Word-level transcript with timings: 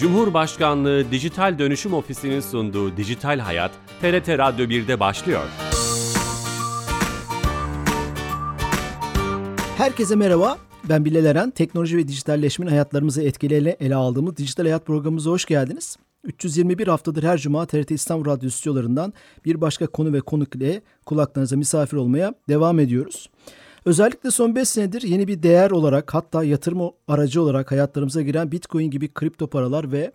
Cumhurbaşkanlığı 0.00 1.10
Dijital 1.10 1.58
Dönüşüm 1.58 1.94
Ofisi'nin 1.94 2.40
sunduğu 2.40 2.96
Dijital 2.96 3.38
Hayat, 3.38 3.70
TRT 4.00 4.28
Radyo 4.28 4.66
1'de 4.66 5.00
başlıyor. 5.00 5.42
Herkese 9.76 10.16
merhaba. 10.16 10.58
Ben 10.88 11.04
Bilal 11.04 11.24
Eren. 11.24 11.50
Teknoloji 11.50 11.96
ve 11.96 12.08
dijitalleşmenin 12.08 12.70
hayatlarımızı 12.70 13.22
etkileyle 13.22 13.76
ele 13.80 13.94
aldığımız 13.94 14.36
Dijital 14.36 14.64
Hayat 14.64 14.86
programımıza 14.86 15.30
hoş 15.30 15.44
geldiniz. 15.44 15.96
321 16.24 16.86
haftadır 16.86 17.22
her 17.22 17.38
cuma 17.38 17.66
TRT 17.66 17.90
İstanbul 17.90 18.30
Radyo 18.30 18.50
stüdyolarından 18.50 19.12
bir 19.44 19.60
başka 19.60 19.86
konu 19.86 20.12
ve 20.12 20.20
konuk 20.20 20.54
ile 20.54 20.82
kulaklarınıza 21.06 21.56
misafir 21.56 21.96
olmaya 21.96 22.34
devam 22.48 22.80
ediyoruz. 22.80 23.30
Özellikle 23.84 24.30
son 24.30 24.54
5 24.54 24.68
senedir 24.68 25.02
yeni 25.02 25.28
bir 25.28 25.42
değer 25.42 25.70
olarak 25.70 26.14
hatta 26.14 26.44
yatırım 26.44 26.90
aracı 27.08 27.42
olarak 27.42 27.70
hayatlarımıza 27.70 28.22
giren 28.22 28.52
Bitcoin 28.52 28.90
gibi 28.90 29.08
kripto 29.08 29.46
paralar 29.46 29.92
ve 29.92 30.12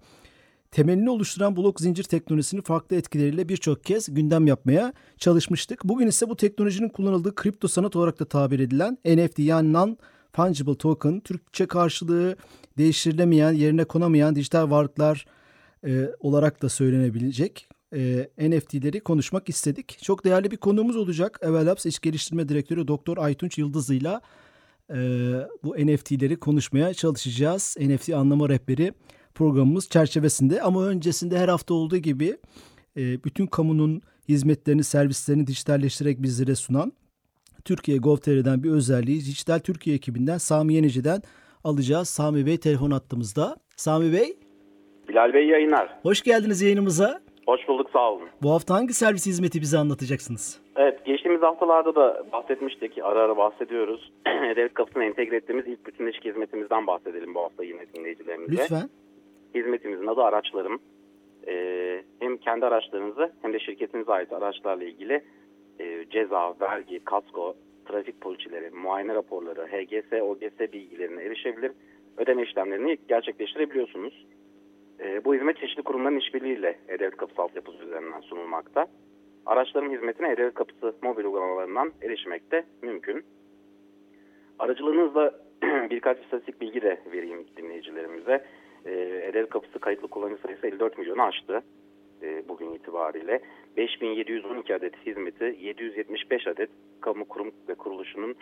temelini 0.72 1.10
oluşturan 1.10 1.56
blok 1.56 1.82
zincir 1.82 2.04
teknolojisinin 2.04 2.62
farklı 2.62 2.96
etkileriyle 2.96 3.50
birçok 3.50 3.84
kez 3.84 4.14
gündem 4.14 4.48
yapmaya 4.48 4.94
çalışmıştık. 5.18 5.84
Bugün 5.84 6.08
ise 6.08 6.30
bu 6.30 6.36
teknolojinin 6.36 6.90
kullanıldığı 6.90 7.36
kripto 7.36 7.68
sanat 7.68 7.96
olarak 7.96 8.20
da 8.20 8.26
tabir 8.26 8.60
edilen 8.60 8.98
NFT 9.06 9.40
yani 9.40 9.74
non 9.74 9.98
fungible 10.36 10.76
token, 10.76 11.20
Türkçe 11.20 11.66
karşılığı 11.66 12.36
değiştirilemeyen, 12.78 13.52
yerine 13.54 13.84
konamayan 13.84 14.36
dijital 14.36 14.72
varlıklar 14.72 15.26
e, 15.88 16.10
olarak 16.20 16.62
da 16.62 16.70
söylenebilecek 16.70 17.68
e, 17.94 18.30
NFT'leri 18.38 19.00
konuşmak 19.00 19.50
istedik. 19.50 19.98
Çok 20.02 20.26
değerli 20.26 20.52
bir 20.52 20.58
konuğumuz 20.58 20.96
olacak. 20.96 21.40
Evel 21.42 21.66
Labs 21.68 21.86
İş 21.86 22.00
Geliştirme 22.00 22.50
Direktörü 22.50 22.88
Doktor 22.88 23.18
Aytunç 23.18 23.58
Yıldızı'yla 23.58 24.22
e, 24.90 24.98
bu 25.64 25.76
NFT'leri 25.76 26.36
konuşmaya 26.36 26.94
çalışacağız. 26.94 27.78
NFT 27.80 28.10
anlama 28.10 28.50
rehberi 28.50 28.94
programımız 29.36 29.90
çerçevesinde 29.90 30.62
ama 30.62 30.86
öncesinde 30.86 31.40
her 31.40 31.48
hafta 31.48 31.74
olduğu 31.74 31.98
gibi 31.98 32.38
e, 32.98 33.24
bütün 33.24 33.48
kamunun 33.48 34.02
hizmetlerini, 34.30 34.84
servislerini 34.84 35.48
dijitalleştirerek 35.48 36.22
bizlere 36.22 36.56
sunan 36.56 36.94
Türkiye 37.66 37.98
Gov.tr'den 37.98 38.64
bir 38.64 38.72
özelliği 38.72 39.20
Dijital 39.20 39.60
Türkiye 39.60 39.96
ekibinden 39.96 40.38
Sami 40.38 40.74
Yenici'den 40.74 41.22
alacağız. 41.64 42.10
Sami 42.10 42.46
Bey 42.46 42.58
telefon 42.58 42.92
attığımızda. 42.92 43.56
Sami 43.76 44.14
Bey. 44.14 44.38
Bilal 45.10 45.34
Bey 45.34 45.48
yayınlar. 45.48 46.00
Hoş 46.04 46.22
geldiniz 46.22 46.62
yayınımıza. 46.62 47.25
Hoş 47.46 47.68
bulduk 47.68 47.90
sağ 47.94 48.12
olun. 48.12 48.30
Bu 48.42 48.52
hafta 48.52 48.74
hangi 48.74 48.94
servis 48.94 49.26
hizmeti 49.26 49.62
bize 49.62 49.78
anlatacaksınız? 49.78 50.62
Evet 50.76 51.06
geçtiğimiz 51.06 51.42
haftalarda 51.42 51.96
da 51.96 52.24
bahsetmiştik. 52.32 52.98
Ara 53.04 53.20
ara 53.20 53.38
bahsediyoruz. 53.38 54.12
Devlet 54.26 54.74
kapısına 54.74 55.04
entegre 55.04 55.36
ettiğimiz 55.36 55.68
ilk 55.68 55.86
bütünleşik 55.86 56.26
hizmetimizden 56.26 56.88
bahsedelim 56.88 57.36
bu 57.36 57.40
hafta 57.40 57.64
yine 57.64 57.86
dinleyicilerimize. 57.94 58.52
Lütfen. 58.52 58.90
Hizmetimizin 59.56 60.08
adı 60.08 60.22
araçlarım. 60.22 60.80
Ee, 61.48 62.04
hem 62.20 62.38
kendi 62.38 62.66
araçlarınızı 62.66 63.32
hem 63.42 63.54
de 63.54 63.60
şirketinize 63.60 64.12
ait 64.12 64.34
araçlarla 64.34 64.84
ilgili 64.84 65.24
e, 65.80 66.06
ceza, 66.10 66.56
vergi, 66.62 67.04
kasko, 67.04 67.56
trafik 67.86 68.22
poliçeleri, 68.22 68.70
muayene 68.70 69.14
raporları, 69.16 69.68
HGS, 69.68 70.22
OGS 70.22 70.74
bilgilerine 70.74 71.24
erişebilir. 71.24 71.72
Ödeme 72.18 72.44
işlemlerini 72.44 72.98
gerçekleştirebiliyorsunuz. 73.08 74.26
E, 75.00 75.26
bu 75.26 75.36
hizmet 75.36 75.58
çeşitli 75.58 75.84
kurumların 75.84 76.18
işbirliğiyle 76.18 76.80
E-Devlet 76.88 77.18
Kapısı 77.18 77.42
altyapısı 77.42 77.84
üzerinden 77.84 78.22
sunulmakta. 78.22 78.88
Araçların 79.46 79.92
hizmetine 79.92 80.32
E-Devlet 80.32 80.54
Kapısı 80.54 80.96
mobil 81.02 81.24
uygulamalarından 81.24 81.92
erişmekte 82.02 82.66
mümkün. 82.82 83.24
Aracılığınızla 84.60 85.34
birkaç 85.90 86.20
istatistik 86.20 86.62
bilgi 86.62 86.82
de 86.82 87.02
vereyim 87.12 87.46
dinleyicilerimize. 87.58 88.46
E-Devlet 88.86 89.50
Kapısı 89.50 89.80
kayıtlı 89.80 90.08
kullanıcı 90.08 90.42
sayısı 90.42 90.68
54 90.68 90.98
milyonu 90.98 91.22
aştı 91.22 91.64
e, 92.22 92.48
bugün 92.48 92.72
itibariyle. 92.72 93.40
5712 93.78 94.76
adet 94.76 94.96
hizmeti 95.06 95.58
775 95.60 96.48
adet 96.48 96.70
kamu 97.02 97.26
kurum 97.26 97.52
ve 97.70 97.76
kuruluşunun 97.76 98.36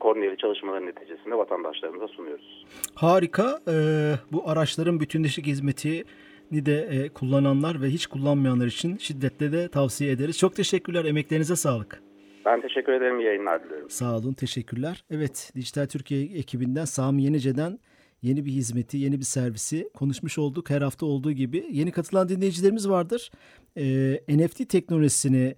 koordineli 0.00 0.36
çalışmaların 0.36 0.86
neticesinde 0.86 1.34
vatandaşlarımıza 1.34 2.08
sunuyoruz. 2.08 2.66
Harika. 2.94 3.60
Ee, 3.68 4.12
bu 4.32 4.50
araçların 4.50 5.00
bütünleşik 5.00 5.46
hizmetini 5.46 6.66
de 6.66 6.88
e, 6.90 7.08
kullananlar 7.08 7.82
ve 7.82 7.86
hiç 7.86 8.06
kullanmayanlar 8.06 8.66
için 8.66 8.96
şiddetle 8.96 9.52
de 9.52 9.68
tavsiye 9.68 10.12
ederiz. 10.12 10.38
Çok 10.38 10.56
teşekkürler. 10.56 11.04
Emeklerinize 11.04 11.56
sağlık. 11.56 12.02
Ben 12.44 12.60
teşekkür 12.60 12.92
ederim. 12.92 13.20
İyi 13.20 13.26
yayınlar 13.26 13.64
diliyorum. 13.64 13.90
Sağ 13.90 14.16
olun. 14.16 14.32
Teşekkürler. 14.32 15.04
Evet. 15.10 15.52
Dijital 15.56 15.86
Türkiye 15.86 16.22
ekibinden 16.22 16.84
Sami 16.84 17.22
Yenice'den 17.22 17.78
yeni 18.22 18.44
bir 18.44 18.50
hizmeti, 18.50 18.98
yeni 18.98 19.18
bir 19.18 19.24
servisi 19.24 19.88
konuşmuş 19.94 20.38
olduk. 20.38 20.70
Her 20.70 20.82
hafta 20.82 21.06
olduğu 21.06 21.32
gibi. 21.32 21.66
Yeni 21.70 21.92
katılan 21.92 22.28
dinleyicilerimiz 22.28 22.88
vardır. 22.88 23.30
Ee, 23.76 24.20
NFT 24.28 24.68
teknolojisini 24.68 25.54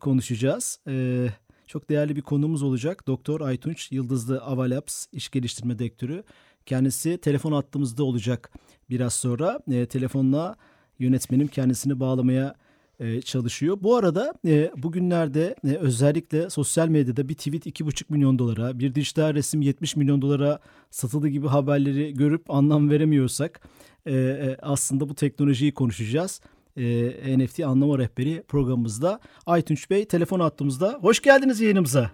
konuşacağız. 0.00 0.80
Ee, 0.88 1.26
çok 1.66 1.90
değerli 1.90 2.16
bir 2.16 2.22
konumuz 2.22 2.62
olacak. 2.62 3.06
Doktor 3.06 3.40
Aytunç 3.40 3.92
Yıldızlı 3.92 4.40
Avalabs 4.40 5.06
İş 5.12 5.30
Geliştirme 5.30 5.78
Direktörü. 5.78 6.24
Kendisi 6.66 7.18
telefon 7.18 7.52
attığımızda 7.52 8.04
olacak 8.04 8.52
biraz 8.90 9.14
sonra. 9.14 9.60
E, 9.70 9.86
telefonla 9.86 10.56
yönetmenim 10.98 11.48
kendisini 11.48 12.00
bağlamaya 12.00 12.54
e, 13.00 13.20
çalışıyor. 13.20 13.78
Bu 13.80 13.96
arada 13.96 14.34
e, 14.46 14.70
bugünlerde 14.76 15.56
e, 15.64 15.68
özellikle 15.68 16.50
sosyal 16.50 16.88
medyada 16.88 17.28
bir 17.28 17.34
tweet 17.34 17.66
2,5 17.66 18.04
milyon 18.08 18.38
dolara, 18.38 18.78
bir 18.78 18.94
dijital 18.94 19.34
resim 19.34 19.62
70 19.62 19.96
milyon 19.96 20.22
dolara 20.22 20.58
satıldığı 20.90 21.28
gibi 21.28 21.46
haberleri 21.46 22.14
görüp 22.14 22.50
anlam 22.50 22.90
veremiyorsak 22.90 23.60
e, 24.06 24.12
e, 24.12 24.56
aslında 24.62 25.08
bu 25.08 25.14
teknolojiyi 25.14 25.74
konuşacağız 25.74 26.40
e, 26.76 27.38
NFT 27.38 27.60
anlama 27.60 27.98
rehberi 27.98 28.42
programımızda. 28.42 29.20
Aytunç 29.46 29.90
Bey 29.90 30.04
telefon 30.04 30.40
attığımızda. 30.40 30.98
Hoş 31.00 31.22
geldiniz 31.22 31.60
yayınımıza. 31.60 32.10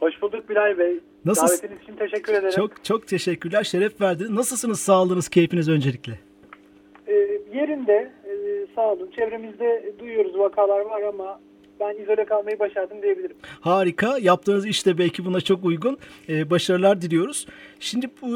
Hoş 0.00 0.22
bulduk 0.22 0.48
Bilal 0.48 0.78
Bey. 0.78 1.00
Nasıl? 1.24 1.48
Davetiniz 1.48 1.82
için 1.82 1.96
teşekkür 1.96 2.32
ederim. 2.32 2.50
Çok 2.56 2.84
çok 2.84 3.08
teşekkürler. 3.08 3.64
Şeref 3.64 4.00
verdiniz. 4.00 4.30
Nasılsınız? 4.30 4.80
Sağlığınız, 4.80 5.28
keyfiniz 5.28 5.68
öncelikle? 5.68 6.18
E, 7.06 7.12
yerinde. 7.54 8.12
E, 8.24 8.66
sağ 8.74 8.92
olun. 8.92 9.10
Çevremizde 9.16 9.92
duyuyoruz 9.98 10.38
vakalar 10.38 10.80
var 10.80 11.02
ama 11.02 11.40
ben 11.80 12.02
izole 12.02 12.24
kalmayı 12.24 12.58
başardım 12.58 13.02
diyebilirim. 13.02 13.36
Harika. 13.60 14.18
Yaptığınız 14.20 14.66
iş 14.66 14.86
de 14.86 14.98
belki 14.98 15.24
buna 15.24 15.40
çok 15.40 15.64
uygun. 15.64 15.98
Ee, 16.28 16.50
başarılar 16.50 17.00
diliyoruz. 17.02 17.46
Şimdi 17.80 18.06
bu 18.22 18.28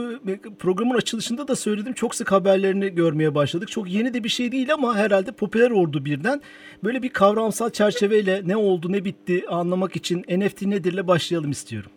programın 0.59 0.95
açılışında 0.95 1.49
da 1.49 1.57
söyledim. 1.57 1.93
Çok 1.93 2.15
sık 2.15 2.33
haberlerini 2.33 2.95
görmeye 2.95 3.35
başladık. 3.35 3.69
Çok 3.69 3.91
yeni 3.91 4.15
de 4.15 4.25
bir 4.25 4.29
şey 4.29 4.53
değil 4.53 4.73
ama 4.75 4.97
herhalde 4.97 5.33
popüler 5.33 5.71
oldu 5.71 6.05
birden. 6.05 6.41
Böyle 6.85 7.03
bir 7.03 7.09
kavramsal 7.09 7.71
çerçeveyle 7.71 8.41
ne 8.47 8.57
oldu 8.57 8.93
ne 8.93 9.05
bitti 9.05 9.45
anlamak 9.49 9.97
için 9.97 10.19
NFT 10.19 10.67
nedirle 10.67 11.09
başlayalım 11.09 11.51
istiyorum. 11.51 11.91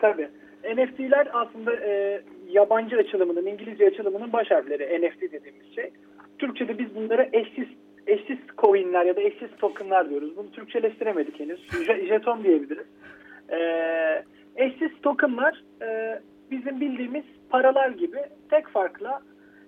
Tabii. 0.00 0.28
NFT'ler 0.64 1.28
aslında 1.32 1.74
e, 1.76 2.22
yabancı 2.48 2.96
açılımının, 2.96 3.46
İngilizce 3.46 3.86
açılımının 3.86 4.32
baş 4.32 4.50
harfleri 4.50 5.02
NFT 5.02 5.22
dediğimiz 5.22 5.74
şey. 5.74 5.90
Türkçe'de 6.38 6.78
biz 6.78 6.94
bunları 6.94 7.28
eşsiz 7.32 7.68
eşsiz 8.06 8.38
coinler 8.58 9.06
ya 9.06 9.16
da 9.16 9.20
eşsiz 9.20 9.48
tokenlar 9.58 10.10
diyoruz. 10.10 10.36
Bunu 10.36 10.50
Türkçeleştiremedik 10.50 11.40
henüz. 11.40 11.60
Jeton 12.08 12.44
diyebiliriz. 12.44 12.86
Ee, 13.52 14.24
eşsiz 14.56 14.90
tokenlar 15.02 15.62
e, 15.82 16.20
bizim 16.50 16.80
bildiğimiz 16.80 17.24
paralar 17.50 17.90
gibi 17.90 18.18
tek 18.50 18.68
farkla 18.68 19.22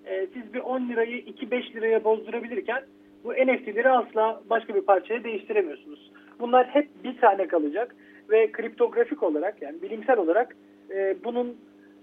e, 0.05 0.27
siz 0.33 0.53
bir 0.53 0.59
10 0.59 0.89
lirayı 0.89 1.19
2-5 1.19 1.75
liraya 1.75 2.03
bozdurabilirken 2.03 2.83
bu 3.23 3.33
NFT'leri 3.33 3.89
asla 3.89 4.41
başka 4.49 4.75
bir 4.75 4.81
parçaya 4.81 5.23
değiştiremiyorsunuz. 5.23 6.11
Bunlar 6.39 6.67
hep 6.67 6.89
bir 7.03 7.17
tane 7.17 7.47
kalacak 7.47 7.95
ve 8.29 8.51
kriptografik 8.51 9.23
olarak 9.23 9.61
yani 9.61 9.81
bilimsel 9.81 10.17
olarak 10.17 10.55
e, 10.91 11.15
bunun 11.23 11.57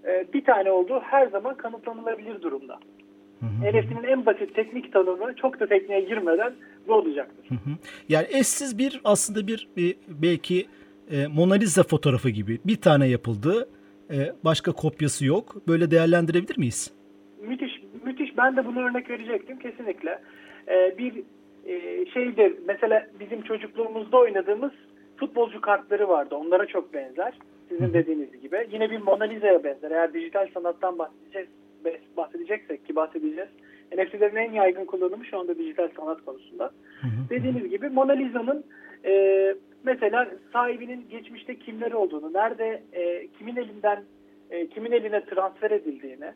e, 0.05 0.25
bir 0.33 0.45
tane 0.45 0.71
olduğu 0.71 0.99
her 0.99 1.27
zaman 1.27 1.57
kanıtlanılabilir 1.57 2.41
durumda. 2.41 2.79
NFT'nin 3.41 4.03
en 4.03 4.25
basit 4.25 4.55
teknik 4.55 4.93
tanımı 4.93 5.35
çok 5.35 5.59
da 5.59 5.67
tekniğe 5.67 6.01
girmeden 6.01 6.53
bu 6.87 6.93
olacaktır. 6.93 7.49
Hı 7.49 7.55
hı. 7.55 7.75
Yani 8.09 8.27
eşsiz 8.29 8.77
bir 8.77 9.01
aslında 9.03 9.47
bir, 9.47 9.67
bir 9.77 9.95
belki 10.07 10.65
e, 11.11 11.27
Mona 11.27 11.53
Lisa 11.53 11.83
fotoğrafı 11.83 12.29
gibi 12.29 12.59
bir 12.65 12.75
tane 12.75 13.07
yapıldı. 13.07 13.69
E, 14.11 14.17
başka 14.45 14.71
kopyası 14.71 15.25
yok. 15.25 15.55
Böyle 15.67 15.91
değerlendirebilir 15.91 16.57
miyiz? 16.57 16.93
Müthiş, 17.47 17.81
müthiş. 18.05 18.37
Ben 18.37 18.57
de 18.57 18.65
bunu 18.65 18.79
örnek 18.79 19.09
verecektim 19.09 19.59
kesinlikle. 19.59 20.19
E, 20.67 20.97
bir 20.97 21.13
e, 21.65 22.05
şeydir. 22.05 22.53
Mesela 22.67 23.07
bizim 23.19 23.41
çocukluğumuzda 23.41 24.17
oynadığımız 24.17 24.71
futbolcu 25.17 25.61
kartları 25.61 26.09
vardı. 26.09 26.35
Onlara 26.35 26.65
çok 26.65 26.93
benzer. 26.93 27.33
Sizin 27.69 27.93
dediğiniz 27.93 28.41
gibi. 28.41 28.67
Yine 28.71 28.91
bir 28.91 28.99
Mona 29.01 29.23
Lisa'ya 29.23 29.63
benzer. 29.63 29.91
Eğer 29.91 30.13
dijital 30.13 30.47
sanattan 30.53 30.99
bahsedeceğiz 30.99 31.47
bahsedeceksek 32.17 32.85
ki 32.85 32.95
bahsedeceğiz. 32.95 33.49
NFT'lerin 33.97 34.35
en 34.35 34.51
yaygın 34.51 34.85
kullanımı 34.85 35.25
şu 35.25 35.39
anda 35.39 35.57
dijital 35.57 35.89
sanat 35.97 36.25
konusunda. 36.25 36.71
Hı 37.01 37.07
hı. 37.07 37.29
Dediğiniz 37.29 37.69
gibi 37.69 37.89
Mona 37.89 38.11
Lisa'nın 38.11 38.63
e, 39.05 39.55
mesela 39.83 40.29
sahibinin 40.53 41.05
geçmişte 41.09 41.55
kimleri 41.55 41.95
olduğunu, 41.95 42.33
nerede 42.33 42.83
e, 42.93 43.27
kimin 43.27 43.55
elinden 43.55 44.03
e, 44.51 44.67
kimin 44.67 44.91
eline 44.91 45.25
transfer 45.25 45.71
edildiğini, 45.71 46.31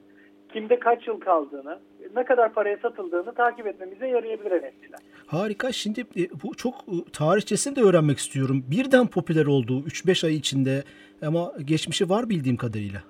kimde 0.53 0.79
kaç 0.79 1.07
yıl 1.07 1.19
kaldığını, 1.19 1.79
ne 2.15 2.23
kadar 2.23 2.53
paraya 2.53 2.77
satıldığını 2.77 3.33
takip 3.33 3.67
etmemize 3.67 4.07
yarayabilir 4.07 4.51
NFT'ler. 4.51 4.99
Harika. 5.27 5.71
Şimdi 5.71 6.01
e, 6.01 6.23
bu 6.43 6.55
çok 6.55 6.73
e, 6.75 6.95
tarihçesini 7.13 7.75
de 7.75 7.81
öğrenmek 7.81 8.17
istiyorum. 8.17 8.65
Birden 8.71 9.07
popüler 9.07 9.45
olduğu 9.45 9.79
3-5 9.81 10.27
ay 10.27 10.35
içinde 10.35 10.83
ama 11.21 11.53
geçmişi 11.65 12.09
var 12.09 12.29
bildiğim 12.29 12.57
kadarıyla. 12.57 13.03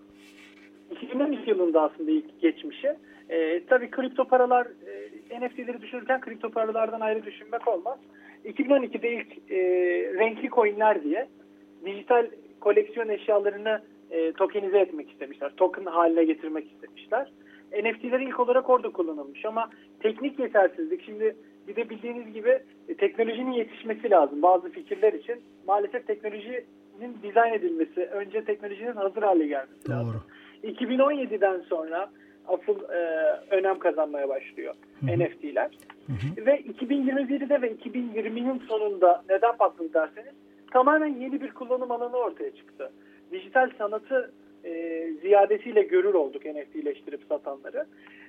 2012 0.92 1.35
yılında 1.56 1.82
aslında 1.82 2.12
ilk 2.12 2.42
geçmişi. 2.42 2.96
E, 3.30 3.66
tabii 3.66 3.92
kripto 3.92 4.26
paralar 4.26 4.66
e, 4.66 5.40
NFT'leri 5.40 5.82
düşünürken 5.82 6.22
kripto 6.22 6.50
paralardan 6.50 7.02
ayrı 7.02 7.26
düşünmek 7.26 7.68
olmaz. 7.68 8.00
2012'de 8.46 9.14
ilk 9.14 9.52
e, 9.52 9.58
renkli 10.20 10.50
coinler 10.50 11.04
diye 11.04 11.28
dijital 11.86 12.28
koleksiyon 12.60 13.10
eşyalarını 13.10 13.82
e, 14.12 14.32
tokenize 14.32 14.80
etmek 14.80 15.12
istemişler. 15.12 15.52
Token 15.58 15.86
haline 15.86 16.24
getirmek 16.24 16.72
istemişler. 16.72 17.32
NFT'ler 17.72 18.20
ilk 18.20 18.40
olarak 18.40 18.70
orada 18.70 18.90
kullanılmış 18.90 19.46
ama 19.46 19.70
teknik 20.00 20.40
yetersizlik 20.40 21.06
şimdi 21.06 21.36
bir 21.68 21.76
de 21.76 21.90
bildiğiniz 21.90 22.34
gibi 22.34 22.60
e, 22.90 22.94
teknolojinin 22.94 23.52
yetişmesi 23.52 24.10
lazım 24.10 24.42
bazı 24.42 24.70
fikirler 24.70 25.14
için. 25.14 25.36
Maalesef 25.68 26.08
teknolojinin 26.08 27.18
dizayn 27.24 27.54
edilmesi, 27.54 28.02
önce 28.06 28.44
teknolojinin 28.46 28.96
hazır 28.96 29.24
hale 29.24 29.48
gelmesi 29.48 29.88
Doğru. 29.88 29.96
lazım. 29.96 30.24
2017'den 30.66 31.62
sonra 31.70 32.10
asıl 32.48 32.90
e, 32.90 33.00
önem 33.50 33.80
kazanmaya 33.80 34.30
başlıyor 34.30 34.74
Hı 35.00 35.06
hı. 35.06 35.20
NFT'ler. 35.20 35.72
Hı. 36.08 36.46
Ve 36.46 36.62
2021'de 36.62 37.62
ve 37.62 37.72
2020'nin 37.72 38.60
sonunda 38.68 39.24
neden 39.30 39.58
patladı 39.58 39.94
derseniz 39.94 40.34
tamamen 40.72 41.16
yeni 41.22 41.42
bir 41.42 41.52
kullanım 41.52 41.92
alanı 41.92 42.18
ortaya 42.18 42.56
çıktı. 42.56 42.92
Dijital 43.32 43.70
sanatı 43.78 44.32
e, 44.66 44.72
ziyadesiyle 45.22 45.84
görür 45.84 46.14
olduk 46.14 46.46
NFT'leştirip 46.46 47.22
satanları. 47.30 47.86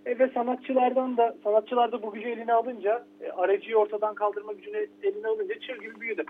E, 0.06 0.18
ve 0.18 0.30
sanatçılardan 0.34 1.16
da 1.16 1.36
sanatçılar 1.44 1.92
da 1.92 2.02
bu 2.02 2.12
gücü 2.12 2.28
eline 2.28 2.52
alınca 2.52 3.04
e, 3.20 3.30
aracıyı 3.30 3.76
ortadan 3.76 4.14
kaldırma 4.14 4.52
gücünü 4.52 4.86
eline 5.02 5.26
alınca 5.26 5.54
çır 5.60 5.80
gibi 5.80 6.00
büyüdü. 6.00 6.24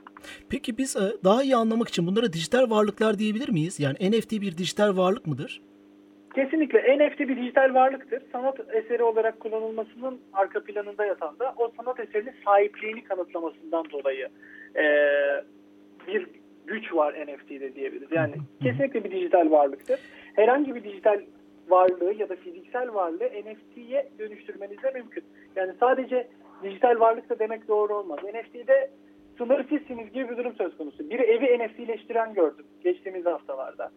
Peki 0.50 0.78
biz 0.78 0.96
e, 0.96 1.24
daha 1.24 1.42
iyi 1.42 1.56
anlamak 1.56 1.88
için 1.88 2.06
bunlara 2.06 2.32
dijital 2.32 2.70
varlıklar 2.70 3.18
diyebilir 3.18 3.48
miyiz? 3.48 3.80
Yani 3.80 4.10
NFT 4.10 4.32
bir 4.32 4.58
dijital 4.58 4.96
varlık 4.96 5.26
mıdır? 5.26 5.62
Kesinlikle 6.36 6.98
NFT 6.98 7.20
bir 7.20 7.36
dijital 7.36 7.74
varlıktır. 7.74 8.22
Sanat 8.32 8.60
eseri 8.74 9.02
olarak 9.02 9.40
kullanılmasının 9.40 10.20
arka 10.32 10.64
planında 10.64 11.06
yatan 11.06 11.38
da 11.38 11.54
o 11.56 11.72
sanat 11.76 12.00
eserinin 12.00 12.34
sahipliğini 12.44 13.04
kanıtlamasından 13.04 13.90
dolayı 13.90 14.28
e, 14.76 14.84
bir 16.06 16.26
güç 16.66 16.94
var 16.94 17.14
NFT'de 17.14 17.74
diyebiliriz. 17.74 18.08
Yani 18.12 18.34
kesinlikle 18.62 19.04
bir 19.04 19.10
dijital 19.10 19.50
varlıktır. 19.50 20.00
Herhangi 20.34 20.74
bir 20.74 20.84
dijital 20.84 21.20
varlığı 21.68 22.12
ya 22.12 22.28
da 22.28 22.36
fiziksel 22.36 22.94
varlığı 22.94 23.28
NFT'ye 23.28 24.08
dönüştürmeniz 24.18 24.82
de 24.82 24.90
mümkün. 24.90 25.24
Yani 25.56 25.72
sadece 25.80 26.28
dijital 26.62 27.00
varlık 27.00 27.30
da 27.30 27.38
demek 27.38 27.68
doğru 27.68 27.94
olmaz. 27.94 28.18
NFT'de 28.24 28.90
sınırsızsınız 29.38 30.12
gibi 30.12 30.28
bir 30.28 30.36
durum 30.36 30.54
söz 30.54 30.76
konusu. 30.76 31.10
Bir 31.10 31.18
evi 31.18 31.58
NFT'leştiren 31.58 32.34
gördüm 32.34 32.66
geçtiğimiz 32.84 33.26
haftalarda. 33.26 33.90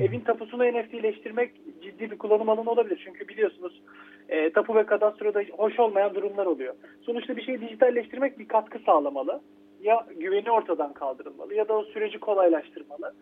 Evin 0.00 0.20
tapusunu 0.20 0.64
NFT'leştirmek 0.64 1.50
ciddi 1.82 2.10
bir 2.10 2.18
kullanım 2.18 2.48
alanı 2.48 2.70
olabilir. 2.70 3.02
Çünkü 3.04 3.28
biliyorsunuz 3.28 3.82
e, 4.28 4.52
tapu 4.52 4.74
ve 4.74 4.86
kadastroda 4.86 5.42
hoş 5.56 5.78
olmayan 5.78 6.14
durumlar 6.14 6.46
oluyor. 6.46 6.74
Sonuçta 7.02 7.36
bir 7.36 7.42
şeyi 7.42 7.60
dijitalleştirmek 7.60 8.38
bir 8.38 8.48
katkı 8.48 8.78
sağlamalı. 8.78 9.40
Ya 9.82 10.06
güveni 10.16 10.50
ortadan 10.50 10.92
kaldırılmalı 10.92 11.54
ya 11.54 11.68
da 11.68 11.78
o 11.78 11.84
süreci 11.84 12.18
kolaylaştırmalı. 12.18 13.14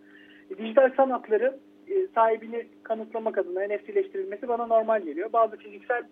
E, 0.50 0.59
dijital 0.59 0.91
sanatları 0.97 1.59
e, 1.88 2.06
sahibini 2.15 2.67
kanıtlamak 2.82 3.38
adına 3.38 3.61
NFT'leştirilmesi 3.61 4.49
bana 4.49 4.67
normal 4.67 5.03
geliyor. 5.03 5.32
Bazı 5.32 5.56
fiziksel 5.56 6.03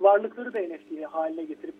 varlıkları 0.00 0.54
da 0.54 0.58
NFT 0.58 1.04
haline 1.10 1.44
getirip 1.44 1.74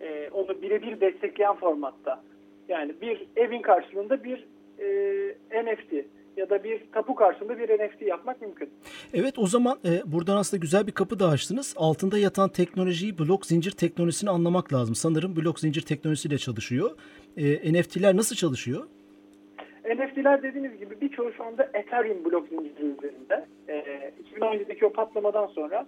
e, 0.00 0.30
onu 0.30 0.62
birebir 0.62 1.00
destekleyen 1.00 1.54
formatta. 1.54 2.20
Yani 2.68 2.94
bir 3.00 3.26
evin 3.36 3.62
karşılığında 3.62 4.24
bir 4.24 4.46
e, 4.78 5.64
NFT 5.64 5.92
ya 6.36 6.50
da 6.50 6.64
bir 6.64 6.82
tapu 6.92 7.14
karşılığında 7.14 7.58
bir 7.58 7.68
NFT 7.68 8.02
yapmak 8.02 8.42
mümkün. 8.42 8.70
Evet 9.14 9.38
o 9.38 9.46
zaman 9.46 9.78
e, 9.84 10.12
buradan 10.12 10.36
aslında 10.36 10.60
güzel 10.60 10.86
bir 10.86 10.92
kapı 10.92 11.18
da 11.18 11.28
açtınız. 11.28 11.74
Altında 11.76 12.18
yatan 12.18 12.48
teknolojiyi 12.48 13.18
blok 13.18 13.46
zincir 13.46 13.70
teknolojisini 13.70 14.30
anlamak 14.30 14.72
lazım. 14.72 14.94
Sanırım 14.94 15.36
blok 15.36 15.60
zincir 15.60 15.82
teknolojisiyle 15.82 16.38
çalışıyor. 16.38 16.90
E, 17.36 17.72
NFT'ler 17.72 18.16
nasıl 18.16 18.36
çalışıyor? 18.36 18.86
NFT'ler 19.84 20.42
dediğiniz 20.42 20.78
gibi 20.78 21.00
birçoğu 21.00 21.32
şu 21.32 21.44
anda 21.44 21.70
Ethereum 21.74 22.24
blok 22.24 22.48
zinciri 22.48 22.86
üzerinde. 22.98 23.46
E, 23.68 23.74
2017'deki 24.36 24.86
o 24.86 24.92
patlamadan 24.92 25.46
sonra 25.46 25.86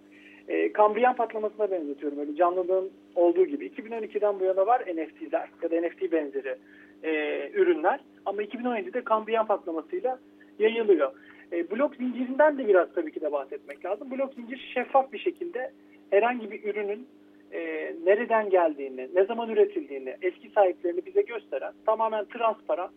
e, 0.51 0.73
Kambriyan 0.73 1.17
patlamasına 1.17 1.71
benzetiyorum 1.71 2.19
öyle 2.19 2.35
canlılığın 2.35 2.91
olduğu 3.15 3.45
gibi. 3.45 3.67
2012'den 3.67 4.41
bu 4.41 4.45
yana 4.45 4.67
var 4.67 4.81
NFT'ler 4.81 5.49
ya 5.63 5.71
da 5.71 5.87
NFT 5.87 6.13
benzeri 6.13 6.57
e, 7.03 7.11
ürünler 7.55 8.01
ama 8.27 8.43
2017'de 8.43 9.05
Kambriyan 9.05 9.47
patlamasıyla 9.47 10.19
yayılıyor. 10.59 11.13
E, 11.53 11.71
blok 11.71 11.97
zincirinden 11.97 12.59
de 12.59 12.69
biraz 12.69 12.89
tabii 12.95 13.13
ki 13.13 13.21
de 13.21 13.33
bahsetmek 13.33 13.85
lazım. 13.85 14.11
Blok 14.11 14.35
zincir 14.35 14.71
şeffaf 14.75 15.13
bir 15.13 15.19
şekilde 15.19 15.71
herhangi 16.11 16.51
bir 16.51 16.65
ürünün 16.65 17.07
e, 17.53 17.93
nereden 18.05 18.51
geldiğini, 18.51 19.09
ne 19.15 19.25
zaman 19.25 19.51
üretildiğini, 19.51 20.17
eski 20.23 20.51
sahiplerini 20.51 21.07
bize 21.07 21.23
gösteren 21.23 21.73
tamamen 21.87 22.25
transparan 22.25 22.91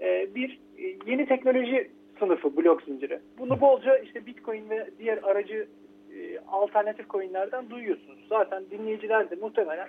e, 0.00 0.34
bir 0.34 0.60
e, 0.78 0.96
yeni 1.06 1.26
teknoloji 1.26 1.90
sınıfı 2.18 2.56
blok 2.56 2.82
zinciri. 2.82 3.18
Bunu 3.38 3.60
bolca 3.60 3.98
işte 3.98 4.26
Bitcoin 4.26 4.70
ve 4.70 4.86
diğer 4.98 5.18
aracı 5.22 5.66
e, 6.14 6.38
alternatif 6.48 7.10
coinlerden 7.10 7.70
duyuyorsunuz. 7.70 8.18
Zaten 8.28 8.64
dinleyiciler 8.70 9.30
de 9.30 9.34
muhtemelen 9.34 9.88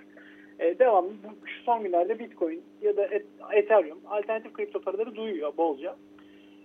e, 0.58 0.78
devamlı 0.78 1.10
bu 1.24 1.46
şu 1.46 1.62
son 1.62 1.82
günlerde 1.82 2.18
Bitcoin 2.18 2.62
ya 2.82 2.96
da 2.96 3.06
Et- 3.06 3.26
Ethereum 3.52 3.98
alternatif 4.06 4.52
kripto 4.52 4.80
paraları 4.80 5.14
duyuyor 5.14 5.56
bolca. 5.56 5.96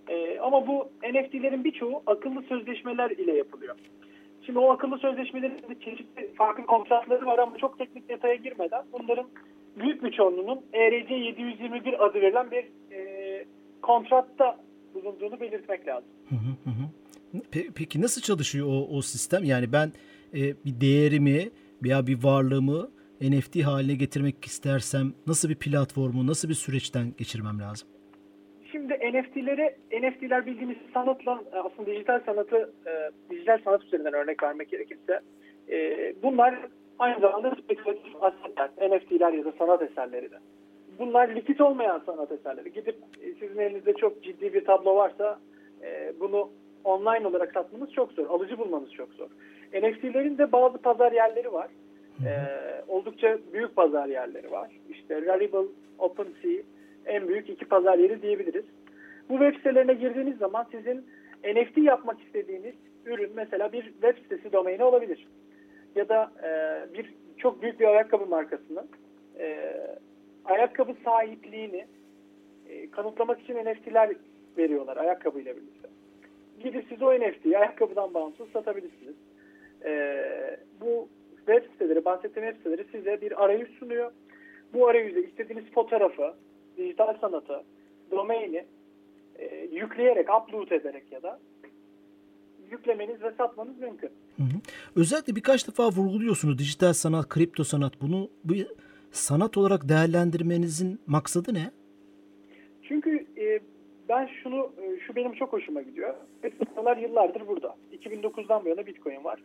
E, 0.08 0.40
ama 0.40 0.68
bu 0.68 0.90
NFT'lerin 1.04 1.63
birçoğu 1.63 2.04
akıllı 2.08 2.42
sözleşmeler 2.42 3.10
ile 3.10 3.38
yapılıyor. 3.38 3.75
Şimdi 4.46 4.60
o 4.60 4.69
akıllı 4.69 4.98
sözleşmelerin 4.98 5.80
çeşitli 5.80 6.34
farklı 6.34 6.66
kontratları 6.66 7.25
var 7.25 7.40
ama 7.40 7.58
çok 7.58 7.78
teknik 7.78 8.10
detaya 8.10 8.36
girmeden 8.36 8.84
bunların 8.94 9.25
büyük 9.75 10.04
bir 10.04 10.12
çoğunluğunun 10.12 10.62
ERC 10.74 11.13
721 11.13 12.06
adı 12.06 12.22
verilen 12.22 12.52
bir 12.52 12.66
e, 12.96 13.46
kontratta 13.81 14.58
bulunduğunu 14.94 15.40
belirtmek 15.40 15.88
lazım. 15.88 16.10
Hı 16.30 16.36
hı 16.36 16.70
hı. 16.70 17.00
Pe- 17.34 17.72
Peki 17.76 18.02
nasıl 18.02 18.22
çalışıyor 18.22 18.68
o, 18.68 18.98
o 18.98 19.02
sistem? 19.02 19.44
Yani 19.44 19.74
ben 19.74 19.92
e, 20.34 20.40
bir 20.66 20.82
değerimi 20.82 21.50
veya 21.84 22.08
bir 22.08 22.24
varlığımı 22.24 22.90
NFT 23.22 23.64
haline 23.64 23.94
getirmek 23.94 24.46
istersem 24.46 25.14
nasıl 25.28 25.50
bir 25.50 25.56
platformu, 25.56 26.28
nasıl 26.28 26.50
bir 26.50 26.54
süreçten 26.54 27.14
geçirmem 27.18 27.60
lazım? 27.60 27.88
Şimdi 28.72 28.94
NFT'leri, 28.94 29.76
NFT'ler 29.92 30.46
bildiğimiz 30.46 30.78
sanatla 30.94 31.44
aslında 31.54 31.92
dijital 31.92 32.20
sanatı, 32.26 32.74
e, 32.86 32.92
dijital 33.30 33.58
sanat 33.64 33.84
üzerinden 33.84 34.14
örnek 34.14 34.44
vermek 34.44 34.70
gerekirse 34.70 35.20
e, 35.72 36.14
bunlar 36.24 36.60
aynı 37.00 37.20
zamanda 37.20 37.56
spekülatif 37.64 38.24
asetler, 38.24 38.70
NFT'ler 38.90 39.34
ya 39.34 39.46
da 39.46 39.52
sanat 39.60 39.82
eserleri 39.82 40.32
de. 40.32 40.38
Bunlar 41.00 41.36
likit 41.36 41.62
olmayan 41.62 42.02
sanat 42.06 42.32
eserleri. 42.32 42.74
Gidip 42.74 42.96
e, 43.22 43.34
sizin 43.34 43.60
elinizde 43.60 43.94
çok 43.94 44.24
ciddi 44.24 44.54
bir 44.54 44.66
tablo 44.66 44.96
varsa 44.96 45.40
e, 45.82 46.14
bunu 46.20 46.50
online 46.84 47.28
olarak 47.28 47.54
satmanız 47.54 47.94
çok 47.94 48.12
zor, 48.12 48.26
alıcı 48.30 48.58
bulmanız 48.58 48.92
çok 48.92 49.10
zor. 49.14 49.28
NFT'lerin 49.74 50.38
de 50.38 50.52
bazı 50.52 50.78
pazar 50.78 51.12
yerleri 51.12 51.54
var. 51.54 51.68
E, 52.26 52.32
oldukça 52.88 53.38
büyük 53.54 53.76
pazar 53.76 54.08
yerleri 54.08 54.52
var. 54.52 54.72
İşte 54.90 55.26
Rarible, 55.26 55.68
OpenSea, 56.00 56.64
en 57.06 57.28
büyük 57.28 57.50
iki 57.50 57.66
pazar 57.66 57.98
yeri 57.98 58.22
diyebiliriz. 58.22 58.66
Bu 59.30 59.34
web 59.34 59.56
sitelerine 59.56 59.94
girdiğiniz 59.94 60.38
zaman 60.38 60.68
sizin 60.72 61.06
NFT 61.44 61.78
yapmak 61.78 62.22
istediğiniz 62.22 62.76
ürün 63.06 63.32
mesela 63.36 63.74
bir 63.74 63.84
web 63.84 64.18
sitesi 64.18 64.54
domaini 64.54 64.84
olabilir. 64.84 65.28
Ya 65.96 66.10
da 66.10 66.32
e, 66.44 66.50
bir 66.94 67.14
çok 67.38 67.62
büyük 67.62 67.80
bir 67.80 67.88
ayakkabı 67.88 68.26
markasının 68.26 68.90
e, 69.40 69.74
ayakkabı 70.46 70.96
sahipliğini 71.06 71.86
e, 72.70 72.92
kanıtlamak 72.92 73.42
için 73.42 73.56
NFT'ler 73.56 74.12
veriyorlar 74.58 74.98
ayakkabıyla 74.98 75.56
birlikte. 75.56 75.90
Gidip 76.63 76.86
siz 76.89 77.01
o 77.01 77.13
NFT'yi 77.13 77.58
ayakkabıdan 77.58 78.13
bağımsız 78.13 78.50
satabilirsiniz. 78.50 79.15
E, 79.86 80.13
bu 80.82 81.10
web 81.38 81.72
siteleri, 81.72 82.06
bahsettiğim 82.06 82.50
web 82.50 82.58
siteleri 82.58 82.88
size 82.91 83.22
bir 83.22 83.44
arayüz 83.44 83.70
sunuyor. 83.80 84.12
Bu 84.74 84.88
arayüze 84.88 85.22
istediğiniz 85.22 85.65
fotoğrafı, 85.72 86.34
dijital 86.77 87.18
sanatı, 87.22 87.63
domaini 88.12 88.65
e, 89.36 89.68
yükleyerek, 89.72 90.27
upload 90.30 90.72
ederek 90.72 91.12
ya 91.12 91.24
da 91.24 91.39
yüklemeniz 92.72 93.22
ve 93.22 93.32
satmanız 93.38 93.80
mümkün. 93.80 94.10
Hı 94.38 94.44
hı. 94.44 94.62
Özellikle 94.96 95.36
birkaç 95.36 95.68
defa 95.68 95.89
vurguluyorsunuz 95.89 96.58
dijital 96.58 96.94
sanat, 96.94 97.30
kripto 97.30 97.63
sanat. 97.63 98.01
Bunu 98.01 98.30
bir 98.44 98.68
sanat 99.12 99.58
olarak 99.58 99.89
değerlendirmenizin 99.89 101.00
maksadı 101.08 101.53
ne? 101.53 101.72
Çünkü 102.88 103.21
ben 104.12 104.30
şunu, 104.44 104.72
e, 104.82 105.00
şu 105.00 105.15
benim 105.15 105.34
çok 105.34 105.53
hoşuma 105.53 105.82
gidiyor. 105.82 106.13
Bitcoin'ler 106.44 106.98
yıllardır 106.98 107.48
burada. 107.48 107.75
2009'dan 107.94 108.65
bu 108.65 108.70
yana 108.70 108.86
Bitcoin 108.86 109.24
var. 109.24 109.39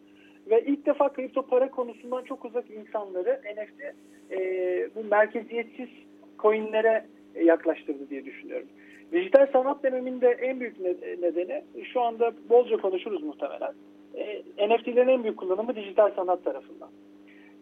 Ve 0.50 0.64
ilk 0.66 0.87
defa 0.87 1.12
kripto 1.12 1.42
para 1.42 1.70
konusundan 1.70 2.25
çok 2.25 2.44
uzak 2.44 2.70
insanları 2.70 3.40
NFT 3.56 3.94
e, 4.30 4.38
bu 4.94 5.04
merkeziyetsiz 5.04 5.88
coinlere 6.38 7.06
yaklaştırdı 7.44 8.11
diye 8.11 8.25
düşünüyorum. 8.25 8.68
Dijital 9.12 9.46
sanat 9.52 9.82
deneminde 9.82 10.28
en 10.28 10.61
büyük 10.61 10.80
nedeni 11.23 11.64
şu 11.92 12.00
anda 12.00 12.32
bolca 12.49 12.76
konuşuruz 12.76 13.23
muhtemelen. 13.23 13.73
E, 14.14 14.42
NFT'lerin 14.68 15.08
en 15.08 15.23
büyük 15.23 15.37
kullanımı 15.37 15.76
dijital 15.76 16.11
sanat 16.16 16.44
tarafından. 16.44 16.90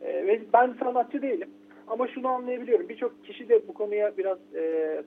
E, 0.02 0.26
ve 0.26 0.40
ben 0.52 0.74
sanatçı 0.80 1.22
değilim 1.22 1.50
ama 1.86 2.08
şunu 2.08 2.28
anlayabiliyorum. 2.28 2.88
Birçok 2.88 3.24
kişi 3.24 3.48
de 3.48 3.68
bu 3.68 3.74
konuya 3.74 4.16
biraz 4.16 4.38
e, 4.54 5.02